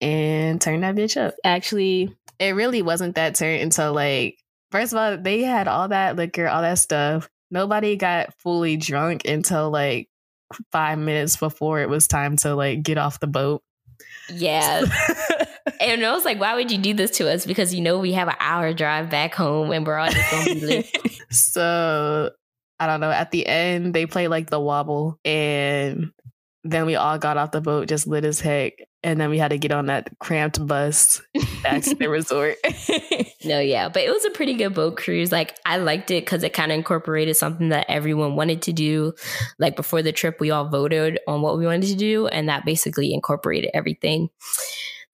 and 0.00 0.60
turned 0.60 0.82
that 0.82 0.94
bitch 0.94 1.20
up. 1.20 1.34
Actually, 1.44 2.14
it 2.38 2.54
really 2.54 2.82
wasn't 2.82 3.16
that 3.16 3.34
turn 3.34 3.60
until 3.60 3.92
like 3.92 4.38
First 4.74 4.92
of 4.92 4.98
all, 4.98 5.16
they 5.16 5.42
had 5.42 5.68
all 5.68 5.86
that 5.86 6.16
liquor, 6.16 6.48
all 6.48 6.62
that 6.62 6.78
stuff. 6.78 7.28
Nobody 7.48 7.94
got 7.94 8.34
fully 8.40 8.76
drunk 8.76 9.24
until 9.24 9.70
like 9.70 10.08
five 10.72 10.98
minutes 10.98 11.36
before 11.36 11.78
it 11.78 11.88
was 11.88 12.08
time 12.08 12.36
to 12.38 12.56
like 12.56 12.82
get 12.82 12.98
off 12.98 13.20
the 13.20 13.28
boat. 13.28 13.62
Yeah. 14.28 14.84
and 15.80 16.04
I 16.04 16.12
was 16.12 16.24
like, 16.24 16.40
why 16.40 16.54
would 16.54 16.70
you 16.70 16.78
do 16.78 16.94
this 16.94 17.12
to 17.12 17.32
us? 17.32 17.46
Because 17.46 17.74
you 17.74 17.80
know 17.80 17.98
we 17.98 18.12
have 18.12 18.28
an 18.28 18.36
hour 18.40 18.72
drive 18.72 19.10
back 19.10 19.34
home 19.34 19.70
and 19.70 19.86
we're 19.86 19.98
all 19.98 20.10
just 20.10 20.30
gonna 20.30 20.54
be 20.54 20.66
late. 20.66 21.20
so 21.30 22.30
I 22.78 22.86
don't 22.86 23.00
know. 23.00 23.10
At 23.10 23.30
the 23.30 23.46
end, 23.46 23.94
they 23.94 24.06
played 24.06 24.28
like 24.28 24.50
the 24.50 24.60
wobble, 24.60 25.18
and 25.24 26.12
then 26.64 26.86
we 26.86 26.96
all 26.96 27.18
got 27.18 27.36
off 27.36 27.50
the 27.50 27.60
boat 27.60 27.88
just 27.88 28.06
lit 28.06 28.24
as 28.24 28.40
heck 28.40 28.72
and 29.02 29.20
then 29.20 29.28
we 29.28 29.38
had 29.38 29.48
to 29.48 29.58
get 29.58 29.70
on 29.70 29.86
that 29.86 30.08
cramped 30.18 30.66
bus 30.66 31.20
back 31.62 31.82
to 31.82 31.94
the 31.94 32.08
resort 32.08 32.56
no 33.44 33.60
yeah 33.60 33.88
but 33.88 34.02
it 34.02 34.10
was 34.10 34.24
a 34.24 34.30
pretty 34.30 34.54
good 34.54 34.74
boat 34.74 34.96
cruise 34.96 35.30
like 35.30 35.54
i 35.66 35.76
liked 35.76 36.10
it 36.10 36.24
because 36.24 36.42
it 36.42 36.54
kind 36.54 36.72
of 36.72 36.78
incorporated 36.78 37.36
something 37.36 37.68
that 37.68 37.84
everyone 37.88 38.34
wanted 38.34 38.62
to 38.62 38.72
do 38.72 39.12
like 39.58 39.76
before 39.76 40.02
the 40.02 40.12
trip 40.12 40.40
we 40.40 40.50
all 40.50 40.68
voted 40.68 41.20
on 41.28 41.42
what 41.42 41.58
we 41.58 41.66
wanted 41.66 41.86
to 41.86 41.96
do 41.96 42.26
and 42.28 42.48
that 42.48 42.64
basically 42.64 43.12
incorporated 43.12 43.70
everything 43.74 44.28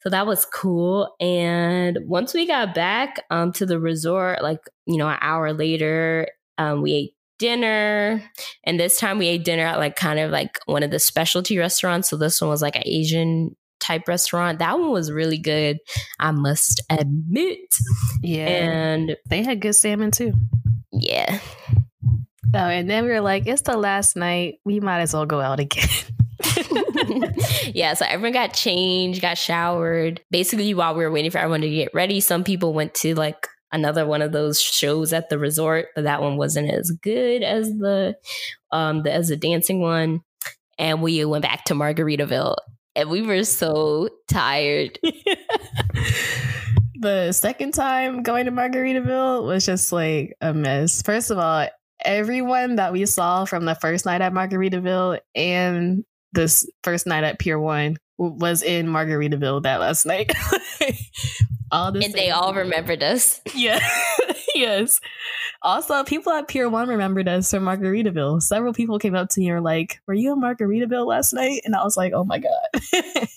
so 0.02 0.10
that 0.10 0.26
was 0.26 0.44
cool 0.46 1.14
and 1.20 1.98
once 2.06 2.34
we 2.34 2.46
got 2.46 2.74
back 2.74 3.24
um, 3.30 3.52
to 3.52 3.66
the 3.66 3.78
resort 3.78 4.42
like 4.42 4.60
you 4.86 4.96
know 4.96 5.08
an 5.08 5.18
hour 5.20 5.52
later 5.52 6.26
um, 6.58 6.82
we 6.82 6.92
ate 6.92 7.14
dinner. 7.40 8.22
And 8.62 8.78
this 8.78 9.00
time 9.00 9.18
we 9.18 9.26
ate 9.26 9.44
dinner 9.44 9.64
at 9.64 9.80
like 9.80 9.96
kind 9.96 10.20
of 10.20 10.30
like 10.30 10.60
one 10.66 10.84
of 10.84 10.92
the 10.92 11.00
specialty 11.00 11.58
restaurants. 11.58 12.08
So 12.08 12.16
this 12.16 12.40
one 12.40 12.50
was 12.50 12.62
like 12.62 12.76
an 12.76 12.84
Asian 12.84 13.56
type 13.80 14.06
restaurant. 14.06 14.60
That 14.60 14.78
one 14.78 14.92
was 14.92 15.10
really 15.10 15.38
good, 15.38 15.78
I 16.20 16.30
must 16.30 16.80
admit. 16.90 17.74
Yeah. 18.22 18.46
And 18.46 19.16
they 19.28 19.42
had 19.42 19.60
good 19.60 19.72
salmon 19.72 20.12
too. 20.12 20.34
Yeah. 20.92 21.40
Oh, 22.54 22.58
and 22.58 22.90
then 22.90 23.04
we 23.04 23.10
were 23.10 23.20
like, 23.20 23.46
it's 23.46 23.62
the 23.62 23.76
last 23.76 24.16
night. 24.16 24.56
We 24.64 24.80
might 24.80 25.00
as 25.00 25.14
well 25.14 25.26
go 25.26 25.40
out 25.40 25.60
again. 25.60 25.88
yeah, 27.74 27.94
so 27.94 28.04
everyone 28.06 28.32
got 28.32 28.54
changed, 28.54 29.22
got 29.22 29.38
showered. 29.38 30.20
Basically, 30.30 30.74
while 30.74 30.94
we 30.94 31.04
were 31.04 31.10
waiting 31.10 31.30
for 31.30 31.38
everyone 31.38 31.62
to 31.62 31.70
get 31.70 31.94
ready, 31.94 32.20
some 32.20 32.44
people 32.44 32.72
went 32.72 32.94
to 32.94 33.14
like 33.14 33.48
another 33.72 34.06
one 34.06 34.22
of 34.22 34.32
those 34.32 34.60
shows 34.60 35.12
at 35.12 35.28
the 35.28 35.38
resort, 35.38 35.88
but 35.94 36.04
that 36.04 36.22
one 36.22 36.36
wasn't 36.36 36.70
as 36.70 36.90
good 37.02 37.42
as 37.42 37.68
the 37.68 38.16
um 38.72 39.02
the 39.02 39.12
as 39.12 39.28
the 39.28 39.36
dancing 39.36 39.80
one. 39.80 40.20
And 40.78 41.02
we 41.02 41.24
went 41.24 41.42
back 41.42 41.64
to 41.64 41.74
Margaritaville 41.74 42.56
and 42.96 43.10
we 43.10 43.22
were 43.22 43.44
so 43.44 44.08
tired. 44.28 44.98
the 46.94 47.32
second 47.32 47.72
time 47.72 48.22
going 48.22 48.46
to 48.46 48.52
Margaritaville 48.52 49.44
was 49.44 49.66
just 49.66 49.92
like 49.92 50.34
a 50.40 50.52
mess. 50.52 51.02
First 51.02 51.30
of 51.30 51.38
all, 51.38 51.68
everyone 52.04 52.76
that 52.76 52.92
we 52.92 53.06
saw 53.06 53.44
from 53.44 53.64
the 53.64 53.74
first 53.74 54.06
night 54.06 54.20
at 54.20 54.32
Margaritaville 54.32 55.20
and 55.34 56.04
this 56.32 56.68
first 56.82 57.06
night 57.06 57.24
at 57.24 57.38
Pier 57.38 57.58
One 57.58 57.96
was 58.18 58.62
in 58.62 58.86
Margaritaville 58.86 59.62
that 59.62 59.80
last 59.80 60.04
night. 60.04 60.32
all 61.72 61.92
the 61.92 62.04
and 62.04 62.12
they 62.12 62.30
all 62.30 62.54
remembered 62.54 63.02
us. 63.02 63.40
Yeah. 63.54 63.80
yes. 64.54 65.00
Also, 65.62 66.02
people 66.04 66.32
at 66.32 66.48
Pier 66.48 66.68
One 66.68 66.88
remembered 66.88 67.28
us 67.28 67.50
from 67.50 67.64
Margaritaville. 67.64 68.42
Several 68.42 68.72
people 68.72 68.98
came 68.98 69.14
up 69.14 69.28
to 69.30 69.40
me 69.40 69.48
and 69.48 69.56
were 69.56 69.60
like, 69.60 70.00
Were 70.06 70.14
you 70.14 70.32
in 70.32 70.40
Margaritaville 70.40 71.06
last 71.06 71.32
night? 71.32 71.62
And 71.64 71.74
I 71.74 71.82
was 71.82 71.96
like, 71.96 72.12
Oh 72.14 72.24
my 72.24 72.38
God. 72.38 73.28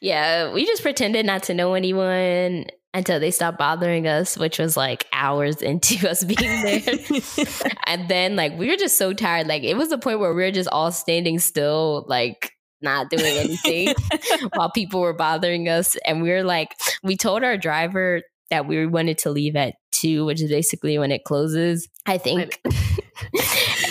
yeah, 0.00 0.52
we 0.52 0.66
just 0.66 0.82
pretended 0.82 1.26
not 1.26 1.44
to 1.44 1.54
know 1.54 1.74
anyone 1.74 2.66
until 2.94 3.20
they 3.20 3.30
stopped 3.30 3.58
bothering 3.58 4.06
us, 4.06 4.36
which 4.36 4.58
was 4.58 4.76
like 4.76 5.06
hours 5.12 5.62
into 5.62 6.08
us 6.08 6.24
being 6.24 6.62
there. 6.62 6.82
and 7.86 8.08
then 8.08 8.36
like 8.36 8.56
we 8.58 8.68
were 8.68 8.76
just 8.76 8.98
so 8.98 9.12
tired. 9.12 9.46
Like 9.46 9.62
it 9.62 9.76
was 9.76 9.92
a 9.92 9.98
point 9.98 10.20
where 10.20 10.34
we 10.34 10.42
were 10.42 10.50
just 10.50 10.68
all 10.70 10.92
standing 10.92 11.38
still, 11.38 12.04
like 12.08 12.52
not 12.80 13.10
doing 13.10 13.36
anything 13.36 13.94
while 14.54 14.70
people 14.70 15.00
were 15.00 15.12
bothering 15.12 15.68
us. 15.68 15.96
And 16.06 16.22
we 16.22 16.30
were 16.30 16.44
like, 16.44 16.74
we 17.02 17.16
told 17.16 17.42
our 17.42 17.56
driver 17.56 18.22
that 18.50 18.66
we 18.66 18.86
wanted 18.86 19.18
to 19.18 19.30
leave 19.30 19.56
at 19.56 19.74
two, 19.90 20.24
which 20.24 20.40
is 20.40 20.50
basically 20.50 20.98
when 20.98 21.10
it 21.10 21.24
closes, 21.24 21.88
I 22.06 22.18
think. 22.18 22.62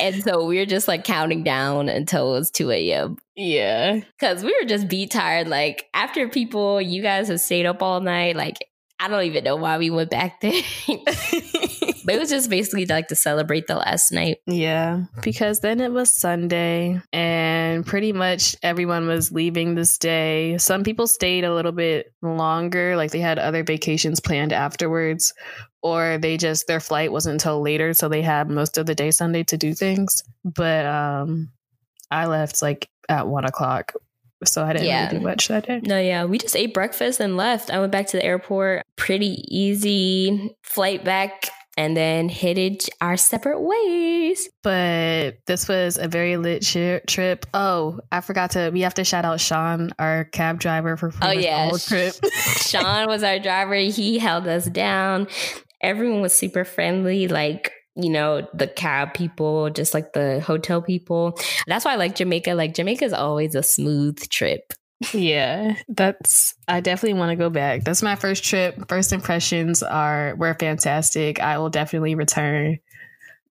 and 0.01 0.23
so 0.23 0.45
we 0.45 0.57
were 0.57 0.65
just 0.65 0.87
like 0.87 1.03
counting 1.03 1.43
down 1.43 1.89
until 1.89 2.33
it 2.33 2.39
was 2.39 2.51
2 2.51 2.71
a.m. 2.71 3.17
Yeah. 3.35 3.99
Cause 4.19 4.43
we 4.43 4.55
were 4.59 4.67
just 4.67 4.87
beat 4.87 5.11
tired. 5.11 5.47
Like 5.47 5.85
after 5.93 6.27
people, 6.27 6.81
you 6.81 7.01
guys 7.01 7.27
have 7.27 7.41
stayed 7.41 7.65
up 7.65 7.83
all 7.83 8.01
night. 8.01 8.35
Like 8.35 8.57
I 8.99 9.07
don't 9.07 9.23
even 9.23 9.43
know 9.43 9.55
why 9.55 9.77
we 9.77 9.89
went 9.89 10.09
back 10.09 10.41
there. 10.41 10.61
but 10.87 12.15
it 12.15 12.19
was 12.19 12.29
just 12.29 12.49
basically 12.49 12.85
like 12.85 13.09
to 13.09 13.15
celebrate 13.15 13.67
the 13.67 13.75
last 13.75 14.11
night. 14.11 14.37
Yeah, 14.47 15.03
because 15.21 15.59
then 15.59 15.81
it 15.81 15.91
was 15.91 16.09
Sunday 16.11 16.99
and 17.13 17.85
pretty 17.85 18.11
much 18.11 18.55
everyone 18.63 19.07
was 19.07 19.31
leaving 19.31 19.75
this 19.75 19.97
day. 19.97 20.57
Some 20.57 20.83
people 20.83 21.05
stayed 21.05 21.43
a 21.43 21.53
little 21.53 21.71
bit 21.71 22.11
longer, 22.21 22.95
like 22.95 23.11
they 23.11 23.19
had 23.19 23.37
other 23.37 23.63
vacations 23.63 24.19
planned 24.19 24.53
afterwards, 24.53 25.33
or 25.83 26.17
they 26.17 26.37
just 26.37 26.65
their 26.65 26.79
flight 26.79 27.11
wasn't 27.11 27.33
until 27.33 27.61
later, 27.61 27.93
so 27.93 28.09
they 28.09 28.23
had 28.23 28.49
most 28.49 28.77
of 28.77 28.87
the 28.87 28.95
day 28.95 29.11
Sunday 29.11 29.43
to 29.43 29.57
do 29.57 29.73
things. 29.73 30.23
But 30.43 30.85
um 30.85 31.51
I 32.09 32.25
left 32.25 32.61
like 32.61 32.89
at 33.09 33.27
one 33.27 33.45
o'clock 33.45 33.93
so 34.43 34.63
I 34.63 34.73
didn't 34.73 34.87
yeah. 34.87 35.07
really 35.07 35.19
do 35.19 35.25
much 35.25 35.47
that 35.47 35.67
day. 35.67 35.81
No, 35.83 35.99
yeah, 35.99 36.25
we 36.25 36.37
just 36.37 36.55
ate 36.55 36.73
breakfast 36.73 37.19
and 37.19 37.37
left. 37.37 37.71
I 37.71 37.79
went 37.79 37.91
back 37.91 38.07
to 38.07 38.17
the 38.17 38.23
airport. 38.23 38.83
Pretty 38.95 39.43
easy 39.47 40.55
flight 40.63 41.03
back 41.03 41.49
and 41.77 41.95
then 41.95 42.27
headed 42.27 42.83
our 42.99 43.15
separate 43.15 43.61
ways. 43.61 44.49
But 44.63 45.37
this 45.45 45.67
was 45.67 45.97
a 45.97 46.07
very 46.07 46.35
lit 46.35 46.65
sh- 46.65 47.05
trip. 47.07 47.45
Oh, 47.53 47.99
I 48.11 48.21
forgot 48.21 48.51
to. 48.51 48.71
We 48.73 48.81
have 48.81 48.95
to 48.95 49.03
shout 49.03 49.23
out 49.23 49.39
Sean, 49.39 49.91
our 49.99 50.25
cab 50.25 50.59
driver 50.59 50.97
for 50.97 51.11
oh 51.21 51.31
yeah, 51.31 51.69
the 51.71 51.79
trip. 51.79 52.15
Sean 52.33 53.07
was 53.07 53.23
our 53.23 53.39
driver. 53.39 53.75
He 53.75 54.17
held 54.17 54.47
us 54.47 54.65
down. 54.65 55.27
Everyone 55.81 56.21
was 56.21 56.33
super 56.33 56.65
friendly. 56.65 57.27
Like 57.27 57.71
you 57.97 58.09
know, 58.09 58.47
the 58.53 58.67
cab 58.67 59.13
people, 59.13 59.69
just 59.71 59.93
like 59.93 60.13
the 60.13 60.39
hotel 60.39 60.81
people. 60.81 61.37
That's 61.65 61.83
why 61.83 61.93
I 61.93 61.95
like 61.95 62.15
Jamaica. 62.15 62.53
Like 62.53 62.75
Jamaica 62.75 63.05
is 63.05 63.13
always 63.13 63.55
a 63.55 63.63
smooth 63.63 64.19
trip. 64.29 64.73
Yeah, 65.13 65.75
that's 65.89 66.55
I 66.67 66.79
definitely 66.79 67.19
want 67.19 67.31
to 67.31 67.35
go 67.35 67.49
back. 67.49 67.83
That's 67.83 68.03
my 68.03 68.15
first 68.15 68.43
trip. 68.43 68.87
First 68.87 69.13
impressions 69.13 69.83
are 69.83 70.35
were 70.37 70.55
fantastic. 70.59 71.39
I 71.39 71.57
will 71.57 71.69
definitely 71.69 72.15
return. 72.15 72.79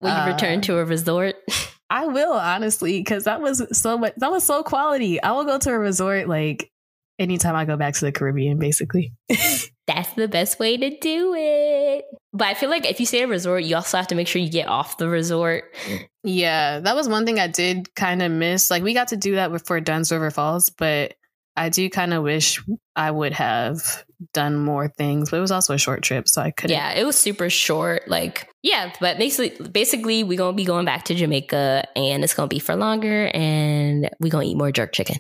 Will 0.01 0.11
you 0.11 0.17
uh, 0.17 0.27
return 0.27 0.61
to 0.63 0.79
a 0.79 0.85
resort? 0.85 1.37
I 1.91 2.07
will 2.07 2.35
honestly, 2.35 3.01
because 3.01 3.25
that 3.25 3.41
was 3.41 3.63
so 3.77 3.99
much. 3.99 4.15
That 4.19 4.31
was 4.31 4.45
so 4.45 4.63
quality. 4.63 5.23
I 5.23 5.33
will 5.33 5.45
go 5.45 5.59
to 5.59 5.71
a 5.71 5.79
resort 5.79 6.29
like 6.29 6.71
anytime 7.19 7.57
I 7.57 7.65
go 7.65 7.77
back 7.77 7.95
to 7.95 8.05
the 8.05 8.13
Caribbean, 8.13 8.59
basically. 8.59 9.13
That's 9.87 10.13
the 10.15 10.29
best 10.29 10.59
way 10.59 10.77
to 10.77 10.99
do 10.99 11.35
it. 11.37 12.05
But 12.33 12.49
I 12.49 12.55
feel 12.55 12.69
like 12.69 12.85
if 12.89 13.01
you 13.01 13.07
stay 13.07 13.23
at 13.23 13.25
a 13.25 13.29
resort, 13.29 13.65
you 13.65 13.75
also 13.75 13.97
have 13.97 14.09
to 14.09 14.15
make 14.15 14.29
sure 14.29 14.41
you 14.41 14.51
get 14.51 14.69
off 14.69 14.99
the 14.99 15.09
resort. 15.09 15.75
Yeah, 16.23 16.81
that 16.81 16.95
was 16.95 17.09
one 17.09 17.25
thing 17.25 17.41
I 17.41 17.47
did 17.47 17.95
kind 17.95 18.23
of 18.23 18.31
miss. 18.31 18.71
Like 18.71 18.83
we 18.83 18.93
got 18.93 19.09
to 19.09 19.17
do 19.17 19.37
that 19.37 19.51
before 19.51 19.81
Dunn's 19.81 20.13
River 20.13 20.31
Falls, 20.31 20.69
but 20.69 21.15
I 21.57 21.71
do 21.71 21.89
kind 21.91 22.15
of 22.15 22.23
wish 22.23 22.63
I 22.95 23.11
would 23.11 23.33
have 23.33 24.05
done 24.35 24.57
more 24.57 24.89
things. 24.89 25.31
But 25.31 25.39
it 25.39 25.41
was 25.41 25.51
also 25.51 25.75
a 25.75 25.79
short 25.79 26.03
trip, 26.03 26.29
so 26.29 26.43
I 26.43 26.51
couldn't. 26.51 26.77
Yeah, 26.77 26.93
it 26.93 27.05
was 27.05 27.19
super 27.19 27.49
short. 27.49 28.07
Like 28.09 28.49
yeah, 28.63 28.93
but 29.01 29.17
basically, 29.17 29.69
basically 29.69 30.23
we're 30.23 30.39
gonna 30.39 30.57
be 30.57 30.67
going 30.67 30.85
back 30.85 31.07
to 31.07 31.15
Jamaica, 31.15 31.89
and 31.97 32.23
it's 32.23 32.35
gonna 32.35 32.49
be 32.49 32.59
for 32.59 32.77
longer, 32.77 33.31
and 33.33 34.11
we're 34.21 34.31
gonna 34.31 34.45
eat 34.45 34.57
more 34.57 34.71
jerk 34.71 34.93
chicken. 34.93 35.17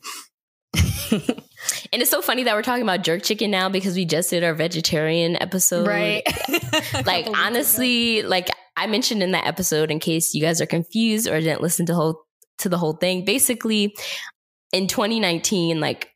and 1.98 2.02
it's 2.02 2.12
so 2.12 2.22
funny 2.22 2.44
that 2.44 2.54
we're 2.54 2.62
talking 2.62 2.84
about 2.84 3.02
jerk 3.02 3.24
chicken 3.24 3.50
now 3.50 3.68
because 3.68 3.96
we 3.96 4.04
just 4.04 4.30
did 4.30 4.44
our 4.44 4.54
vegetarian 4.54 5.34
episode. 5.42 5.84
Right. 5.84 6.22
like 7.06 7.26
honestly, 7.36 8.22
like 8.22 8.46
I 8.76 8.86
mentioned 8.86 9.20
in 9.20 9.32
that 9.32 9.48
episode 9.48 9.90
in 9.90 9.98
case 9.98 10.32
you 10.32 10.40
guys 10.40 10.60
are 10.60 10.66
confused 10.66 11.26
or 11.26 11.40
didn't 11.40 11.60
listen 11.60 11.86
to 11.86 11.96
whole 11.96 12.22
to 12.58 12.68
the 12.68 12.78
whole 12.78 12.92
thing. 12.92 13.24
Basically, 13.24 13.96
in 14.72 14.86
2019, 14.86 15.80
like 15.80 16.12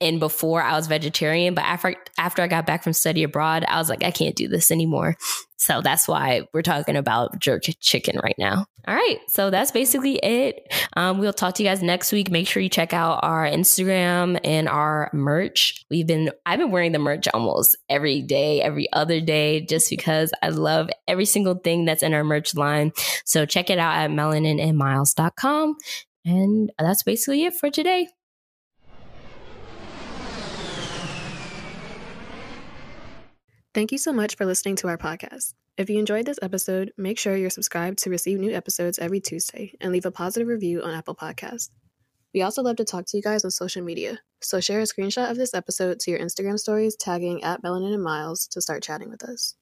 and 0.00 0.20
before 0.20 0.62
I 0.62 0.72
was 0.76 0.86
vegetarian, 0.86 1.54
but 1.54 1.64
after 1.64 1.94
after 2.18 2.42
I 2.42 2.46
got 2.46 2.66
back 2.66 2.82
from 2.82 2.92
study 2.92 3.22
abroad, 3.22 3.64
I 3.66 3.78
was 3.78 3.88
like, 3.88 4.02
I 4.02 4.10
can't 4.10 4.34
do 4.34 4.48
this 4.48 4.70
anymore. 4.70 5.16
So 5.56 5.80
that's 5.80 6.06
why 6.06 6.42
we're 6.52 6.62
talking 6.62 6.96
about 6.96 7.38
jerk 7.38 7.62
chicken 7.80 8.20
right 8.22 8.34
now. 8.36 8.66
All 8.86 8.94
right, 8.94 9.18
so 9.28 9.48
that's 9.48 9.70
basically 9.70 10.16
it. 10.16 10.70
Um, 10.94 11.18
we'll 11.18 11.32
talk 11.32 11.54
to 11.54 11.62
you 11.62 11.68
guys 11.68 11.82
next 11.82 12.12
week. 12.12 12.30
Make 12.30 12.46
sure 12.46 12.62
you 12.62 12.68
check 12.68 12.92
out 12.92 13.20
our 13.22 13.46
Instagram 13.46 14.38
and 14.44 14.68
our 14.68 15.10
merch. 15.14 15.86
We've 15.90 16.06
been 16.06 16.30
I've 16.44 16.58
been 16.58 16.70
wearing 16.70 16.92
the 16.92 16.98
merch 16.98 17.26
almost 17.32 17.76
every 17.88 18.20
day, 18.20 18.60
every 18.60 18.92
other 18.92 19.20
day, 19.20 19.64
just 19.64 19.88
because 19.88 20.32
I 20.42 20.50
love 20.50 20.90
every 21.08 21.24
single 21.24 21.54
thing 21.54 21.84
that's 21.84 22.02
in 22.02 22.12
our 22.12 22.24
merch 22.24 22.54
line. 22.54 22.92
So 23.24 23.46
check 23.46 23.70
it 23.70 23.78
out 23.78 23.94
at 23.94 24.10
melaninandmiles.com. 24.10 25.76
And 26.26 26.72
that's 26.78 27.02
basically 27.02 27.44
it 27.44 27.54
for 27.54 27.70
today. 27.70 28.08
Thank 33.74 33.90
you 33.90 33.98
so 33.98 34.12
much 34.12 34.36
for 34.36 34.46
listening 34.46 34.76
to 34.76 34.86
our 34.86 34.96
podcast. 34.96 35.54
If 35.76 35.90
you 35.90 35.98
enjoyed 35.98 36.26
this 36.26 36.38
episode, 36.40 36.92
make 36.96 37.18
sure 37.18 37.36
you're 37.36 37.50
subscribed 37.50 37.98
to 37.98 38.10
receive 38.10 38.38
new 38.38 38.52
episodes 38.54 39.00
every 39.00 39.18
Tuesday 39.18 39.74
and 39.80 39.90
leave 39.92 40.06
a 40.06 40.12
positive 40.12 40.46
review 40.46 40.80
on 40.80 40.94
Apple 40.94 41.16
Podcasts. 41.16 41.70
We 42.32 42.42
also 42.42 42.62
love 42.62 42.76
to 42.76 42.84
talk 42.84 43.04
to 43.06 43.16
you 43.16 43.22
guys 43.22 43.44
on 43.44 43.50
social 43.50 43.82
media, 43.82 44.20
so 44.40 44.60
share 44.60 44.78
a 44.78 44.84
screenshot 44.84 45.28
of 45.28 45.36
this 45.36 45.54
episode 45.54 45.98
to 46.00 46.12
your 46.12 46.20
Instagram 46.20 46.56
stories 46.56 46.94
tagging 46.94 47.42
at 47.42 47.64
Melanin 47.64 47.94
and 47.94 48.02
Miles 48.04 48.46
to 48.52 48.60
start 48.60 48.84
chatting 48.84 49.10
with 49.10 49.24
us. 49.24 49.56